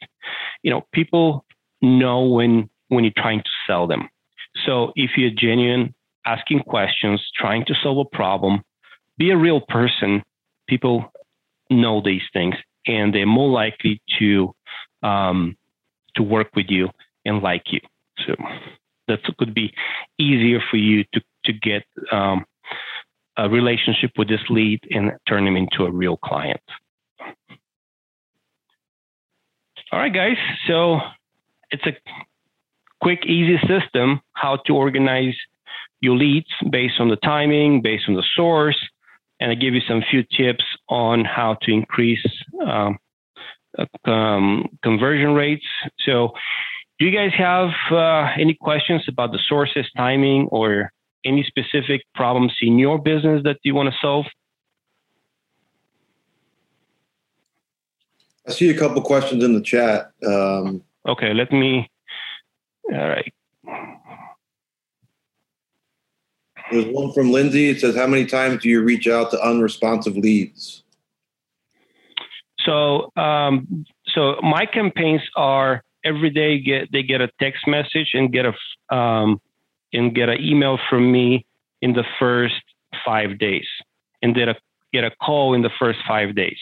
You 0.62 0.70
know, 0.70 0.86
people 0.92 1.44
know 1.82 2.24
when 2.24 2.68
when 2.88 3.04
you're 3.04 3.12
trying 3.16 3.40
to 3.40 3.50
sell 3.66 3.86
them. 3.86 4.08
So 4.66 4.92
if 4.94 5.12
you're 5.16 5.30
genuine, 5.30 5.94
asking 6.26 6.60
questions, 6.60 7.20
trying 7.34 7.64
to 7.66 7.74
solve 7.82 7.98
a 7.98 8.16
problem, 8.16 8.62
be 9.18 9.30
a 9.30 9.36
real 9.36 9.60
person, 9.60 10.22
people 10.68 11.12
know 11.70 12.00
these 12.04 12.22
things 12.32 12.54
and 12.86 13.14
they're 13.14 13.26
more 13.26 13.50
likely 13.50 14.00
to 14.18 14.54
um, 15.02 15.56
to 16.16 16.22
work 16.22 16.48
with 16.54 16.66
you 16.68 16.88
and 17.24 17.42
like 17.42 17.64
you. 17.66 17.80
So 18.26 18.34
that 19.08 19.20
could 19.38 19.54
be 19.54 19.72
easier 20.18 20.60
for 20.70 20.76
you 20.76 21.04
to 21.12 21.20
to 21.46 21.52
get 21.52 21.84
um, 22.12 22.44
a 23.36 23.48
relationship 23.48 24.12
with 24.16 24.28
this 24.28 24.40
lead 24.48 24.80
and 24.90 25.12
turn 25.28 25.46
him 25.46 25.56
into 25.56 25.84
a 25.84 25.90
real 25.90 26.16
client. 26.16 26.60
All 29.92 29.98
right, 29.98 30.12
guys. 30.12 30.36
So 30.66 30.98
it's 31.70 31.86
a 31.86 31.92
quick, 33.00 33.26
easy 33.26 33.58
system 33.68 34.20
how 34.32 34.56
to 34.66 34.74
organize 34.74 35.34
your 36.00 36.16
leads 36.16 36.48
based 36.70 36.94
on 36.98 37.08
the 37.08 37.16
timing, 37.16 37.80
based 37.80 38.04
on 38.08 38.14
the 38.14 38.24
source, 38.34 38.78
and 39.40 39.50
I 39.50 39.54
give 39.54 39.74
you 39.74 39.80
some 39.86 40.02
few 40.10 40.22
tips 40.22 40.64
on 40.88 41.24
how 41.24 41.56
to 41.62 41.72
increase 41.72 42.24
um, 42.66 42.98
uh, 43.78 44.10
um, 44.10 44.68
conversion 44.82 45.34
rates. 45.34 45.66
So, 46.06 46.30
do 46.98 47.06
you 47.06 47.12
guys 47.12 47.32
have 47.36 47.70
uh, 47.90 48.30
any 48.38 48.54
questions 48.54 49.02
about 49.08 49.32
the 49.32 49.40
sources, 49.48 49.84
timing, 49.96 50.46
or 50.52 50.92
any 51.24 51.44
specific 51.44 52.02
problems 52.14 52.52
in 52.60 52.78
your 52.78 52.98
business 52.98 53.42
that 53.44 53.58
you 53.62 53.74
want 53.74 53.88
to 53.88 53.94
solve? 54.00 54.26
I 58.46 58.52
see 58.52 58.70
a 58.70 58.78
couple 58.78 59.00
questions 59.02 59.42
in 59.42 59.54
the 59.54 59.62
chat. 59.62 60.10
Um, 60.26 60.82
okay, 61.08 61.32
let 61.32 61.50
me. 61.50 61.90
All 62.92 63.08
right. 63.08 63.32
There's 66.70 66.86
one 66.86 67.12
from 67.12 67.30
Lindsay. 67.30 67.70
It 67.70 67.80
says, 67.80 67.96
"How 67.96 68.06
many 68.06 68.26
times 68.26 68.62
do 68.62 68.68
you 68.68 68.82
reach 68.82 69.06
out 69.06 69.30
to 69.30 69.42
unresponsive 69.42 70.16
leads?" 70.16 70.82
So, 72.60 73.10
um, 73.16 73.84
so 74.06 74.36
my 74.42 74.66
campaigns 74.66 75.22
are 75.36 75.82
every 76.04 76.30
day 76.30 76.60
get 76.60 76.90
they 76.92 77.02
get 77.02 77.20
a 77.20 77.30
text 77.40 77.66
message 77.66 78.10
and 78.14 78.32
get 78.32 78.46
a 78.46 78.94
um, 78.94 79.40
and 79.94 80.14
get 80.14 80.28
an 80.28 80.40
email 80.40 80.78
from 80.90 81.10
me 81.10 81.46
in 81.80 81.92
the 81.92 82.04
first 82.18 82.62
five 83.04 83.38
days, 83.38 83.66
and 84.22 84.34
then 84.36 84.48
a, 84.48 84.56
get 84.92 85.04
a 85.04 85.10
call 85.10 85.54
in 85.54 85.62
the 85.62 85.70
first 85.78 85.98
five 86.06 86.34
days. 86.34 86.58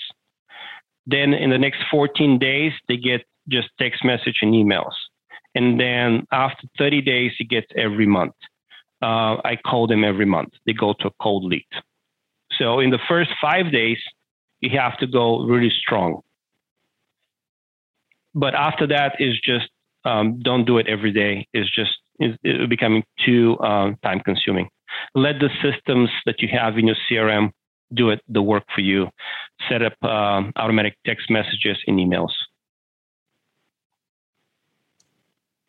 Then 1.07 1.35
in 1.35 1.51
the 1.51 1.59
next 1.59 1.81
14 1.91 2.39
days, 2.39 2.73
they 2.89 2.97
get 2.97 3.23
just 3.49 3.69
text 3.79 4.05
message 4.05 4.39
and 4.43 4.55
emails. 4.55 4.95
And 5.55 5.79
then 5.79 6.27
after 6.31 6.67
30 6.79 7.03
days, 7.03 7.33
it 7.39 7.49
gets 7.49 7.67
every 7.77 8.07
month. 8.07 8.35
Uh, 9.03 9.37
I 9.45 9.59
call 9.67 9.87
them 9.87 10.05
every 10.05 10.25
month. 10.25 10.53
They 10.65 10.73
go 10.73 10.95
to 11.01 11.09
a 11.09 11.11
cold 11.21 11.45
lead. 11.45 11.67
So 12.59 12.79
in 12.79 12.91
the 12.91 13.01
first 13.09 13.31
five 13.41 13.73
days, 13.73 13.99
you 14.61 14.79
have 14.79 14.97
to 14.99 15.07
go 15.07 15.43
really 15.43 15.73
strong. 15.81 16.21
But 18.35 18.55
after 18.55 18.87
that 18.87 19.17
is 19.19 19.39
just 19.41 19.69
um, 20.05 20.41
don't 20.41 20.65
do 20.65 20.79
it 20.79 20.87
every 20.89 21.13
day. 21.13 21.47
It's 21.53 21.73
just 21.75 21.91
is 22.23 22.69
becoming 22.69 23.03
too 23.25 23.59
um, 23.61 23.97
time 24.03 24.21
consuming. 24.21 24.69
Let 25.15 25.37
the 25.41 25.49
systems 25.63 26.11
that 26.27 26.41
you 26.41 26.49
have 26.53 26.79
in 26.79 26.87
your 26.87 26.97
CRM 27.11 27.51
do 27.95 28.11
it 28.11 28.21
the 28.29 28.43
work 28.43 28.65
for 28.75 28.81
you. 28.81 29.09
Set 29.69 29.83
up 29.83 30.03
um, 30.05 30.53
automatic 30.57 30.97
text 31.07 31.31
messages 31.31 31.79
and 31.87 31.99
emails. 31.99 32.31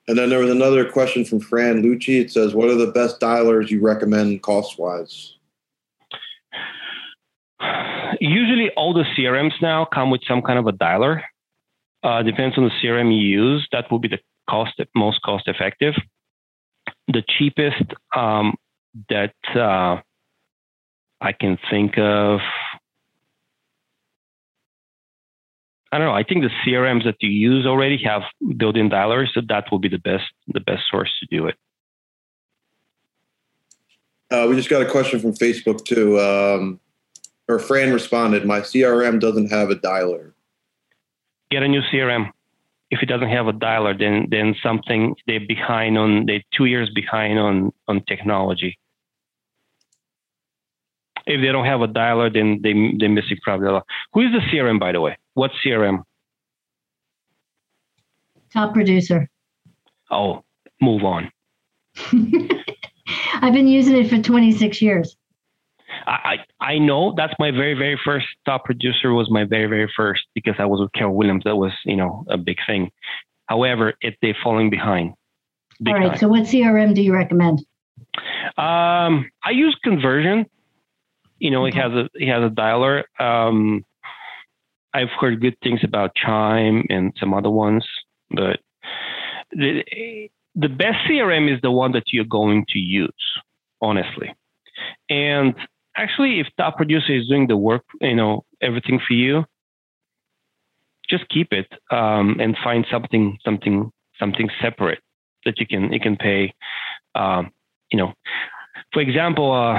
And 0.08 0.18
then 0.18 0.30
there 0.30 0.40
was 0.40 0.50
another 0.50 0.90
question 0.90 1.24
from 1.24 1.40
Fran 1.40 1.82
Lucci. 1.82 2.20
It 2.20 2.32
says, 2.32 2.54
"What 2.54 2.70
are 2.70 2.76
the 2.76 2.92
best 2.92 3.22
dialers 3.22 3.70
you 3.70 3.82
recommend 3.82 4.42
cost 4.42 4.78
wise?" 4.78 5.36
Usually, 8.20 8.70
all 8.76 8.94
the 8.94 9.06
CRMs 9.16 9.54
now 9.62 9.86
come 9.86 10.12
with 10.12 10.22
some 10.28 10.42
kind 10.42 10.60
of 10.60 10.68
a 10.68 10.74
dialer. 10.74 11.22
Uh, 12.04 12.22
depends 12.22 12.58
on 12.58 12.66
the 12.66 12.72
CRM 12.82 13.14
you 13.14 13.22
use. 13.22 13.68
That 13.72 13.90
will 13.90 14.00
be 14.00 14.10
the 14.10 14.20
cost 14.50 14.74
most 14.94 15.22
cost 15.22 15.48
effective 15.48 15.94
the 17.08 17.24
cheapest 17.38 17.84
um, 18.16 18.56
that 19.10 19.34
uh, 19.56 20.02
I 21.22 21.32
can 21.32 21.58
think 21.70 21.98
of. 21.98 22.40
I 25.92 26.00
don't 26.00 26.08
know. 26.08 26.14
I 26.14 26.24
think 26.24 26.44
the 26.44 26.50
CRMs 26.66 27.04
that 27.06 27.18
you 27.20 27.30
use 27.30 27.68
already 27.68 28.02
have 28.04 28.24
built-in 28.58 28.90
dialers, 28.90 29.28
so 29.34 29.42
that 29.48 29.66
will 29.72 29.80
be 29.80 29.90
the 29.90 30.00
best 30.00 30.26
the 30.48 30.60
best 30.60 30.84
source 30.90 31.12
to 31.20 31.28
do 31.30 31.48
it. 31.48 31.56
Uh, 34.32 34.48
we 34.50 34.56
just 34.56 34.70
got 34.70 34.82
a 34.82 34.90
question 34.90 35.20
from 35.20 35.34
Facebook 35.34 35.86
too. 35.86 36.20
Um, 36.20 36.80
or 37.48 37.60
Fran 37.60 37.94
responded, 37.94 38.46
"My 38.46 38.62
CRM 38.62 39.20
doesn't 39.20 39.52
have 39.52 39.70
a 39.70 39.76
dialer." 39.76 40.32
Get 41.52 41.62
a 41.62 41.68
new 41.68 41.82
CRM 41.82 42.32
if 42.94 43.02
it 43.02 43.08
doesn't 43.08 43.30
have 43.30 43.48
a 43.48 43.54
dialer, 43.54 43.98
then 43.98 44.28
then 44.30 44.56
something 44.62 45.16
they're 45.26 45.48
behind 45.48 45.98
on 45.98 46.28
they're 46.28 46.44
two 46.56 46.66
years 46.66 46.90
behind 46.94 47.40
on 47.40 47.74
on 47.88 48.04
technology. 48.08 48.78
If 51.26 51.42
they 51.42 51.52
don't 51.52 51.66
have 51.66 51.82
a 51.82 51.88
dialer, 51.88 52.32
then 52.32 52.60
they 52.62 52.74
they're 53.00 53.10
missing 53.10 53.38
probably 53.42 53.68
a 53.68 53.72
lot. 53.72 53.88
Who 54.14 54.22
is 54.22 54.32
the 54.32 54.42
CRM 54.50 54.80
by 54.80 54.92
the 54.92 55.02
way? 55.02 55.18
What 55.34 55.52
CRM? 55.66 56.04
Top 58.52 58.74
producer. 58.74 59.28
Oh, 60.12 60.44
move 60.80 61.04
on. 61.04 61.32
I've 63.42 63.54
been 63.54 63.68
using 63.68 63.98
it 63.98 64.08
for 64.08 64.22
26 64.22 64.82
years. 64.84 65.18
I, 66.06 66.38
I 66.60 66.78
know 66.78 67.14
that's 67.16 67.34
my 67.40 67.52
very 67.52 67.74
very 67.74 68.00
first 68.04 68.28
top 68.46 68.66
producer 68.66 69.14
was 69.14 69.30
my 69.30 69.44
very 69.44 69.68
very 69.68 69.92
first 69.96 70.24
because 70.34 70.56
I 70.60 70.66
was 70.66 70.80
with 70.80 70.92
Keller 70.94 71.12
Williams. 71.12 71.44
That 71.46 71.56
was 71.56 71.72
you 71.86 71.96
know 71.96 72.26
a 72.30 72.38
big 72.38 72.58
thing. 72.68 72.92
However, 73.48 73.94
it 74.02 74.16
they're 74.22 74.38
falling 74.44 74.70
behind. 74.70 75.14
All 75.88 75.94
right. 75.94 76.10
Time. 76.10 76.18
So 76.18 76.28
what 76.28 76.44
CRM 76.44 76.94
do 76.94 77.02
you 77.02 77.14
recommend? 77.14 77.60
Um, 78.58 79.30
I 79.44 79.52
use 79.52 79.78
Conversion. 79.84 80.46
You 81.40 81.52
know, 81.52 81.66
okay. 81.66 81.78
it 81.78 81.82
has 81.82 81.92
a 81.92 82.10
it 82.14 82.28
has 82.30 82.44
a 82.44 82.54
dialer. 82.54 83.04
Um, 83.20 83.86
I've 84.94 85.10
heard 85.20 85.42
good 85.42 85.58
things 85.64 85.82
about 85.84 86.16
Chime 86.16 86.86
and 86.90 87.14
some 87.20 87.34
other 87.34 87.50
ones, 87.50 87.86
but 88.30 88.60
the 89.52 89.84
the 90.56 90.70
best 90.70 90.98
CRM 91.10 91.54
is 91.54 91.60
the 91.62 91.72
one 91.72 91.94
that 91.94 92.04
you're 92.12 92.26
going 92.26 92.66
to 92.70 92.80
use, 92.80 93.12
honestly. 93.82 94.34
And 95.10 95.56
actually, 95.96 96.40
if 96.40 96.48
top 96.58 96.78
producer 96.78 97.14
is 97.14 97.28
doing 97.28 97.48
the 97.48 97.58
work, 97.58 97.84
you 98.02 98.16
know, 98.16 98.46
everything 98.62 99.00
for 99.06 99.14
you, 99.14 99.46
just 101.10 101.28
keep 101.30 101.52
it 101.52 101.68
um, 101.92 102.38
and 102.40 102.58
find 102.64 102.86
something, 102.92 103.38
something, 103.44 103.92
something 104.20 104.50
separate 104.62 105.00
that 105.46 105.60
you 105.60 105.68
can 105.68 105.92
you 105.92 106.00
can 106.00 106.16
pay. 106.16 106.54
Um, 107.16 107.52
you 107.92 107.98
know, 107.98 108.14
for 108.94 109.02
example, 109.02 109.52
uh, 109.52 109.78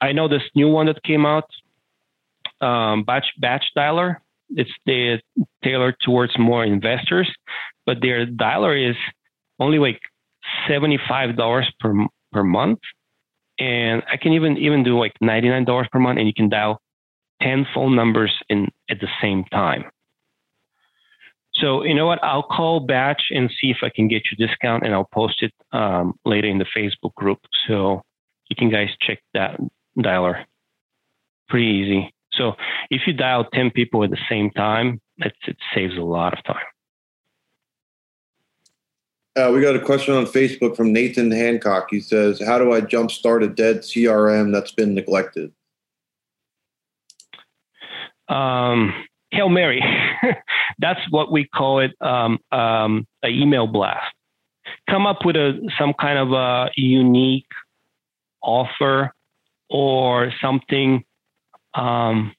I 0.00 0.12
know 0.12 0.28
this 0.28 0.42
new 0.54 0.68
one 0.68 0.86
that 0.86 1.02
came 1.02 1.26
out, 1.26 1.48
um, 2.60 3.04
batch 3.04 3.26
batch 3.38 3.64
dialer. 3.76 4.16
It's 4.50 4.70
they 4.86 5.22
tailored 5.62 5.96
towards 6.04 6.38
more 6.38 6.64
investors, 6.64 7.30
but 7.84 7.98
their 8.00 8.26
dialer 8.26 8.90
is 8.90 8.96
only 9.60 9.78
like 9.78 10.00
seventy 10.66 10.98
five 11.08 11.36
dollars 11.36 11.70
per 11.80 11.94
per 12.32 12.42
month, 12.42 12.78
and 13.58 14.02
I 14.10 14.16
can 14.16 14.32
even 14.32 14.56
even 14.56 14.82
do 14.82 14.98
like 14.98 15.14
ninety 15.20 15.48
nine 15.48 15.64
dollars 15.64 15.88
per 15.90 15.98
month, 15.98 16.18
and 16.18 16.26
you 16.26 16.34
can 16.34 16.48
dial 16.48 16.80
ten 17.42 17.66
phone 17.74 17.94
numbers 17.94 18.34
in 18.48 18.68
at 18.90 19.00
the 19.00 19.08
same 19.20 19.44
time. 19.44 19.84
So 21.54 21.82
you 21.82 21.94
know 21.94 22.06
what? 22.06 22.22
I'll 22.22 22.42
call 22.42 22.80
Batch 22.80 23.22
and 23.30 23.50
see 23.60 23.70
if 23.70 23.78
I 23.82 23.90
can 23.90 24.08
get 24.08 24.22
you 24.26 24.36
a 24.44 24.46
discount, 24.46 24.84
and 24.84 24.94
I'll 24.94 25.08
post 25.12 25.42
it 25.42 25.52
um, 25.72 26.14
later 26.24 26.48
in 26.48 26.58
the 26.58 26.66
Facebook 26.76 27.14
group, 27.14 27.40
so 27.66 28.02
you 28.48 28.56
can 28.56 28.70
guys 28.70 28.88
check 29.00 29.18
that 29.34 29.58
dialer. 29.98 30.44
Pretty 31.48 31.66
easy. 31.66 32.14
So 32.32 32.52
if 32.90 33.02
you 33.06 33.12
dial 33.12 33.44
ten 33.52 33.70
people 33.70 34.04
at 34.04 34.10
the 34.10 34.18
same 34.28 34.50
time, 34.50 35.00
it, 35.16 35.32
it 35.46 35.56
saves 35.74 35.96
a 35.96 36.02
lot 36.02 36.36
of 36.36 36.44
time. 36.44 36.64
Uh, 39.38 39.52
we 39.52 39.60
got 39.60 39.76
a 39.76 39.80
question 39.80 40.14
on 40.14 40.24
Facebook 40.24 40.76
from 40.76 40.92
Nathan 40.92 41.30
Hancock. 41.30 41.86
He 41.90 42.00
says, 42.00 42.42
"How 42.44 42.58
do 42.58 42.72
I 42.72 42.80
jumpstart 42.80 43.44
a 43.44 43.46
dead 43.46 43.84
CRM 43.84 44.52
that's 44.52 44.72
been 44.72 44.94
neglected?" 44.94 45.52
Um, 48.28 48.92
Hail 49.30 49.48
Mary. 49.48 49.80
that's 50.80 51.00
what 51.10 51.30
we 51.30 51.44
call 51.44 51.78
it. 51.78 51.92
Um, 52.00 52.40
um, 52.50 53.06
an 53.22 53.30
email 53.30 53.68
blast. 53.68 54.12
Come 54.90 55.06
up 55.06 55.24
with 55.24 55.36
a 55.36 55.70
some 55.78 55.94
kind 55.94 56.18
of 56.18 56.32
a 56.32 56.70
unique 56.76 57.46
offer 58.42 59.12
or 59.70 60.32
something. 60.40 61.04
Um, 61.74 62.34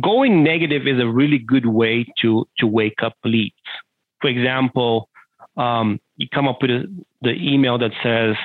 going 0.00 0.44
negative 0.44 0.86
is 0.86 1.00
a 1.00 1.08
really 1.08 1.38
good 1.38 1.66
way 1.66 2.06
to 2.20 2.46
to 2.58 2.68
wake 2.68 3.02
up 3.02 3.14
leads. 3.24 3.56
For 4.20 4.30
example, 4.30 5.08
um, 5.56 6.00
you 6.16 6.26
come 6.32 6.48
up 6.48 6.58
with 6.62 6.70
a, 6.70 7.04
the 7.22 7.32
email 7.32 7.78
that 7.78 7.92
says, 8.02 8.36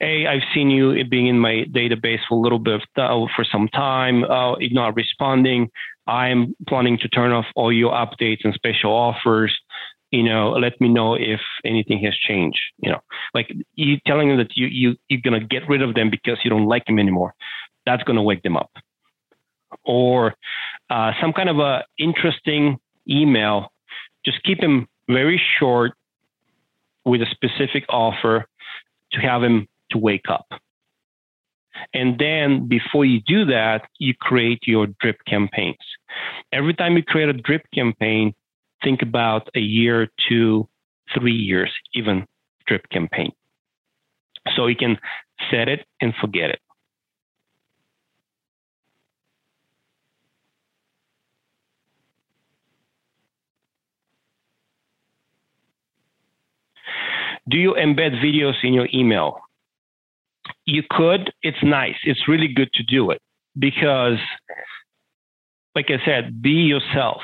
"Hey, 0.00 0.26
I've 0.26 0.42
seen 0.54 0.70
you 0.70 1.04
being 1.04 1.26
in 1.26 1.38
my 1.38 1.64
database 1.70 2.20
for 2.28 2.36
a 2.36 2.40
little 2.40 2.58
bit 2.58 2.74
of 2.74 2.80
th- 2.94 3.30
for 3.34 3.44
some 3.50 3.68
time. 3.68 4.24
Uh, 4.24 4.56
you're 4.58 4.72
not 4.72 4.96
responding. 4.96 5.70
I'm 6.06 6.54
planning 6.68 6.98
to 6.98 7.08
turn 7.08 7.32
off 7.32 7.46
all 7.56 7.72
your 7.72 7.92
updates 7.92 8.44
and 8.44 8.54
special 8.54 8.92
offers. 8.92 9.56
You 10.12 10.22
know, 10.22 10.50
let 10.50 10.80
me 10.80 10.88
know 10.88 11.14
if 11.14 11.40
anything 11.64 11.98
has 12.04 12.14
changed. 12.16 12.60
You 12.78 12.92
know, 12.92 13.00
like 13.34 13.52
you 13.74 13.98
telling 14.06 14.28
them 14.28 14.38
that 14.38 14.56
you 14.56 14.66
you 14.66 14.96
you're 15.08 15.20
gonna 15.22 15.44
get 15.44 15.68
rid 15.68 15.82
of 15.82 15.94
them 15.94 16.10
because 16.10 16.38
you 16.44 16.50
don't 16.50 16.66
like 16.66 16.84
them 16.86 16.98
anymore. 16.98 17.34
That's 17.86 18.02
gonna 18.04 18.22
wake 18.22 18.42
them 18.42 18.56
up. 18.56 18.70
Or 19.84 20.34
uh, 20.90 21.12
some 21.20 21.32
kind 21.32 21.48
of 21.48 21.58
a 21.58 21.84
interesting 21.98 22.78
email. 23.08 23.72
Just 24.24 24.42
keep 24.42 24.60
them 24.60 24.88
very 25.08 25.40
short 25.58 25.92
with 27.06 27.22
a 27.22 27.26
specific 27.30 27.84
offer 27.88 28.44
to 29.12 29.20
have 29.20 29.42
him 29.42 29.66
to 29.92 29.98
wake 29.98 30.28
up. 30.28 30.46
And 31.94 32.18
then 32.18 32.66
before 32.68 33.04
you 33.04 33.20
do 33.26 33.44
that, 33.46 33.82
you 33.98 34.14
create 34.18 34.60
your 34.66 34.88
drip 35.00 35.18
campaigns. 35.26 35.76
Every 36.52 36.74
time 36.74 36.96
you 36.96 37.02
create 37.02 37.28
a 37.28 37.32
drip 37.32 37.62
campaign, 37.72 38.34
think 38.82 39.02
about 39.02 39.48
a 39.54 39.60
year 39.60 40.08
two, 40.28 40.68
three 41.16 41.32
years, 41.32 41.70
even 41.94 42.26
drip 42.66 42.88
campaign. 42.90 43.30
So 44.56 44.66
you 44.66 44.76
can 44.76 44.98
set 45.50 45.68
it 45.68 45.86
and 46.00 46.12
forget 46.20 46.50
it. 46.50 46.60
Do 57.48 57.58
you 57.58 57.74
embed 57.74 58.22
videos 58.22 58.54
in 58.62 58.74
your 58.74 58.88
email? 58.92 59.40
You 60.64 60.82
could. 60.88 61.32
It's 61.42 61.62
nice. 61.62 61.96
It's 62.04 62.28
really 62.28 62.48
good 62.48 62.72
to 62.74 62.82
do 62.82 63.10
it 63.10 63.20
because, 63.58 64.18
like 65.74 65.86
I 65.88 66.04
said, 66.04 66.42
be 66.42 66.50
yourself. 66.50 67.22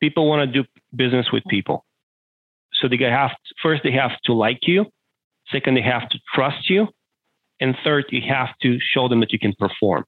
People 0.00 0.28
want 0.28 0.52
to 0.52 0.62
do 0.62 0.68
business 0.94 1.26
with 1.32 1.44
people. 1.48 1.84
So 2.74 2.88
they 2.88 2.96
have 3.04 3.30
to, 3.30 3.54
first 3.62 3.82
they 3.84 3.92
have 3.92 4.12
to 4.24 4.32
like 4.32 4.60
you. 4.62 4.86
Second, 5.52 5.76
they 5.76 5.82
have 5.82 6.08
to 6.08 6.18
trust 6.34 6.68
you. 6.68 6.88
And 7.60 7.76
third, 7.84 8.06
you 8.10 8.22
have 8.28 8.48
to 8.62 8.78
show 8.80 9.08
them 9.08 9.20
that 9.20 9.32
you 9.32 9.38
can 9.38 9.54
perform. 9.56 10.04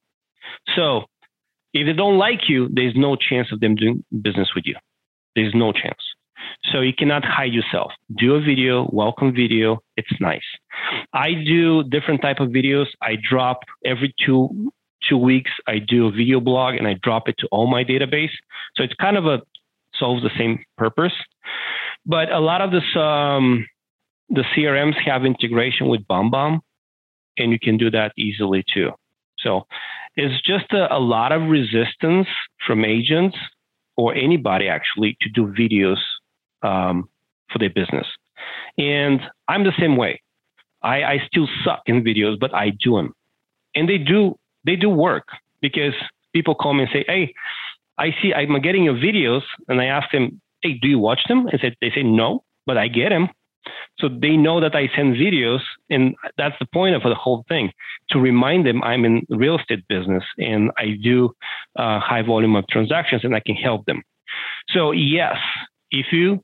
So 0.74 1.02
if 1.72 1.86
they 1.86 1.92
don't 1.92 2.18
like 2.18 2.48
you, 2.48 2.68
there's 2.72 2.94
no 2.96 3.16
chance 3.16 3.52
of 3.52 3.60
them 3.60 3.76
doing 3.76 4.04
business 4.22 4.48
with 4.56 4.64
you. 4.66 4.74
There's 5.36 5.54
no 5.54 5.72
chance. 5.72 6.13
So 6.72 6.80
you 6.80 6.92
cannot 6.92 7.24
hide 7.24 7.52
yourself. 7.52 7.92
Do 8.16 8.34
a 8.34 8.40
video, 8.40 8.88
welcome 8.92 9.34
video. 9.34 9.80
It's 9.96 10.20
nice. 10.20 10.44
I 11.12 11.34
do 11.34 11.82
different 11.84 12.22
type 12.22 12.40
of 12.40 12.48
videos. 12.50 12.86
I 13.02 13.16
drop 13.16 13.60
every 13.84 14.14
two 14.24 14.72
two 15.08 15.18
weeks. 15.18 15.50
I 15.66 15.78
do 15.78 16.06
a 16.06 16.10
video 16.10 16.40
blog 16.40 16.74
and 16.74 16.86
I 16.86 16.94
drop 17.02 17.28
it 17.28 17.36
to 17.38 17.48
all 17.52 17.66
my 17.66 17.84
database. 17.84 18.30
So 18.74 18.82
it's 18.82 18.94
kind 18.94 19.16
of 19.16 19.26
a 19.26 19.42
solves 19.98 20.22
the 20.22 20.30
same 20.38 20.64
purpose. 20.76 21.12
But 22.06 22.30
a 22.30 22.40
lot 22.40 22.60
of 22.60 22.70
this 22.70 22.84
um, 22.96 23.66
the 24.30 24.44
CRMs 24.56 24.94
have 25.04 25.24
integration 25.24 25.88
with 25.88 26.06
BombBomb, 26.08 26.60
and 27.38 27.52
you 27.52 27.58
can 27.58 27.76
do 27.76 27.90
that 27.90 28.12
easily 28.16 28.64
too. 28.72 28.90
So 29.38 29.66
it's 30.16 30.42
just 30.42 30.72
a, 30.72 30.92
a 30.94 30.98
lot 30.98 31.32
of 31.32 31.42
resistance 31.42 32.26
from 32.66 32.84
agents 32.84 33.36
or 33.96 34.14
anybody 34.14 34.68
actually 34.68 35.16
to 35.20 35.28
do 35.28 35.52
videos 35.58 35.98
um, 36.64 37.08
for 37.52 37.58
their 37.58 37.70
business. 37.70 38.06
And 38.78 39.20
I'm 39.46 39.62
the 39.64 39.72
same 39.78 39.96
way. 39.96 40.20
I, 40.82 41.02
I 41.04 41.18
still 41.26 41.48
suck 41.64 41.82
in 41.86 42.02
videos, 42.02 42.38
but 42.38 42.52
I 42.54 42.70
do 42.70 42.96
them, 42.96 43.14
and 43.74 43.88
they 43.88 43.98
do 43.98 44.36
they 44.66 44.76
do 44.76 44.88
work 44.88 45.28
because 45.62 45.94
people 46.34 46.54
call 46.54 46.74
me 46.74 46.82
and 46.82 46.90
say, 46.92 47.04
"Hey, 47.06 47.32
I 47.96 48.14
see 48.20 48.34
I'm 48.34 48.60
getting 48.60 48.84
your 48.84 48.94
videos," 48.94 49.42
and 49.68 49.80
I 49.80 49.86
ask 49.86 50.10
them, 50.10 50.40
"Hey, 50.62 50.74
do 50.74 50.88
you 50.88 50.98
watch 50.98 51.20
them?" 51.28 51.46
And 51.46 51.60
they 51.80 51.90
say 51.94 52.02
no, 52.02 52.44
but 52.66 52.76
I 52.76 52.88
get 52.88 53.10
them. 53.10 53.28
So 53.98 54.08
they 54.08 54.36
know 54.36 54.60
that 54.60 54.74
I 54.74 54.90
send 54.94 55.16
videos, 55.16 55.60
and 55.88 56.14
that's 56.36 56.56
the 56.58 56.66
point 56.66 56.96
of 56.96 57.02
the 57.02 57.14
whole 57.14 57.44
thing 57.48 57.70
to 58.10 58.18
remind 58.18 58.66
them 58.66 58.82
I'm 58.82 59.04
in 59.04 59.24
real 59.30 59.58
estate 59.58 59.86
business 59.88 60.24
and 60.38 60.70
I 60.76 60.98
do 61.02 61.34
uh, 61.76 62.00
high 62.00 62.22
volume 62.22 62.56
of 62.56 62.66
transactions 62.68 63.24
and 63.24 63.34
I 63.34 63.40
can 63.40 63.54
help 63.54 63.86
them. 63.86 64.02
So 64.68 64.90
yes, 64.92 65.36
if 65.90 66.06
you 66.12 66.42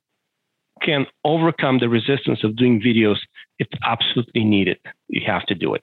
can 0.83 1.07
overcome 1.25 1.79
the 1.79 1.89
resistance 1.89 2.45
of 2.45 2.57
doing 2.57 2.81
videos, 2.81 3.17
it's 3.59 3.73
absolutely 3.85 4.45
needed. 4.45 4.79
You 5.09 5.23
have 5.27 5.45
to 5.47 5.55
do 5.55 5.75
it. 5.75 5.83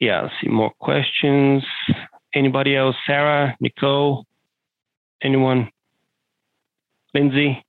Yeah, 0.00 0.28
see 0.40 0.48
more 0.48 0.72
questions. 0.80 1.62
Anybody 2.34 2.74
else? 2.74 2.96
Sarah, 3.06 3.56
Nicole, 3.60 4.26
anyone? 5.22 5.70
Lindsay? 7.14 7.64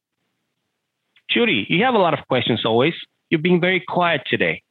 Judy, 1.30 1.66
you 1.70 1.84
have 1.84 1.94
a 1.94 2.00
lot 2.00 2.18
of 2.18 2.26
questions 2.28 2.66
always. 2.66 2.94
You're 3.30 3.42
being 3.42 3.62
very 3.62 3.84
quiet 3.88 4.22
today. 4.26 4.64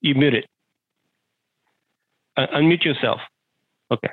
You 0.00 0.14
mute 0.14 0.34
it. 0.34 0.46
Uh, 2.36 2.46
unmute 2.54 2.84
yourself. 2.84 3.20
Okay. 3.90 4.08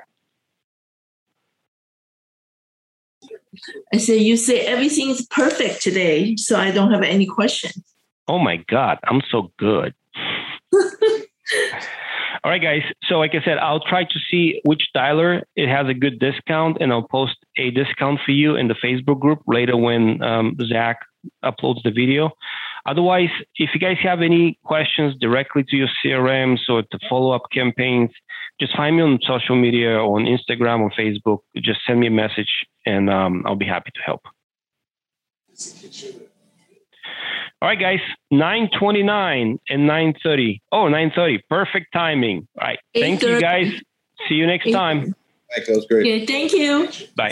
I 3.93 3.97
say, 3.97 4.17
you 4.17 4.37
say 4.37 4.61
everything 4.61 5.09
is 5.09 5.25
perfect 5.27 5.81
today, 5.81 6.35
so 6.35 6.59
I 6.59 6.71
don't 6.71 6.91
have 6.91 7.03
any 7.03 7.25
questions. 7.25 7.83
Oh 8.27 8.39
my 8.39 8.57
God, 8.69 8.99
I'm 9.05 9.21
so 9.31 9.51
good. 9.57 9.93
All 12.43 12.51
right, 12.51 12.61
guys. 12.61 12.83
So, 13.09 13.15
like 13.15 13.33
I 13.33 13.43
said, 13.43 13.57
I'll 13.57 13.79
try 13.79 14.03
to 14.03 14.19
see 14.29 14.61
which 14.65 14.89
dialer 14.95 15.41
it 15.55 15.69
has 15.69 15.87
a 15.87 15.93
good 15.93 16.19
discount, 16.19 16.77
and 16.79 16.91
I'll 16.91 17.07
post 17.07 17.35
a 17.57 17.71
discount 17.71 18.19
for 18.25 18.31
you 18.31 18.55
in 18.55 18.67
the 18.67 18.75
Facebook 18.75 19.19
group 19.19 19.39
later 19.47 19.75
when 19.75 20.21
um, 20.21 20.55
Zach 20.67 20.99
uploads 21.43 21.81
the 21.83 21.91
video. 21.91 22.31
Otherwise, 22.87 23.29
if 23.57 23.69
you 23.73 23.79
guys 23.79 23.97
have 24.01 24.21
any 24.21 24.57
questions 24.63 25.13
directly 25.19 25.63
to 25.67 25.75
your 25.75 25.89
CRMs 26.03 26.59
or 26.69 26.83
to 26.83 26.99
follow 27.09 27.31
up 27.31 27.43
campaigns, 27.51 28.09
just 28.59 28.75
find 28.75 28.95
me 28.95 29.03
on 29.03 29.19
social 29.27 29.55
media 29.55 29.97
on 29.97 30.23
Instagram 30.23 30.79
or 30.79 30.91
Facebook. 30.97 31.39
Just 31.57 31.81
send 31.85 31.99
me 31.99 32.07
a 32.07 32.11
message 32.11 32.49
and 32.85 33.09
um, 33.09 33.43
I'll 33.45 33.55
be 33.55 33.65
happy 33.65 33.91
to 33.93 34.01
help. 34.01 34.21
All 37.61 37.67
right, 37.69 37.79
guys, 37.79 37.99
929 38.31 39.59
and 39.69 39.87
930. 39.87 40.61
Oh, 40.71 40.87
930. 40.87 41.43
Perfect 41.49 41.87
timing. 41.91 42.47
All 42.59 42.67
right. 42.67 42.79
Thank 42.93 43.21
you, 43.23 43.41
guys. 43.41 43.73
See 44.29 44.35
you 44.35 44.47
next 44.47 44.71
time. 44.71 45.15
That 45.55 45.67
was 45.67 45.85
great. 45.89 46.01
Okay, 46.01 46.25
thank 46.25 46.53
you. 46.53 46.87
Bye. 47.15 47.31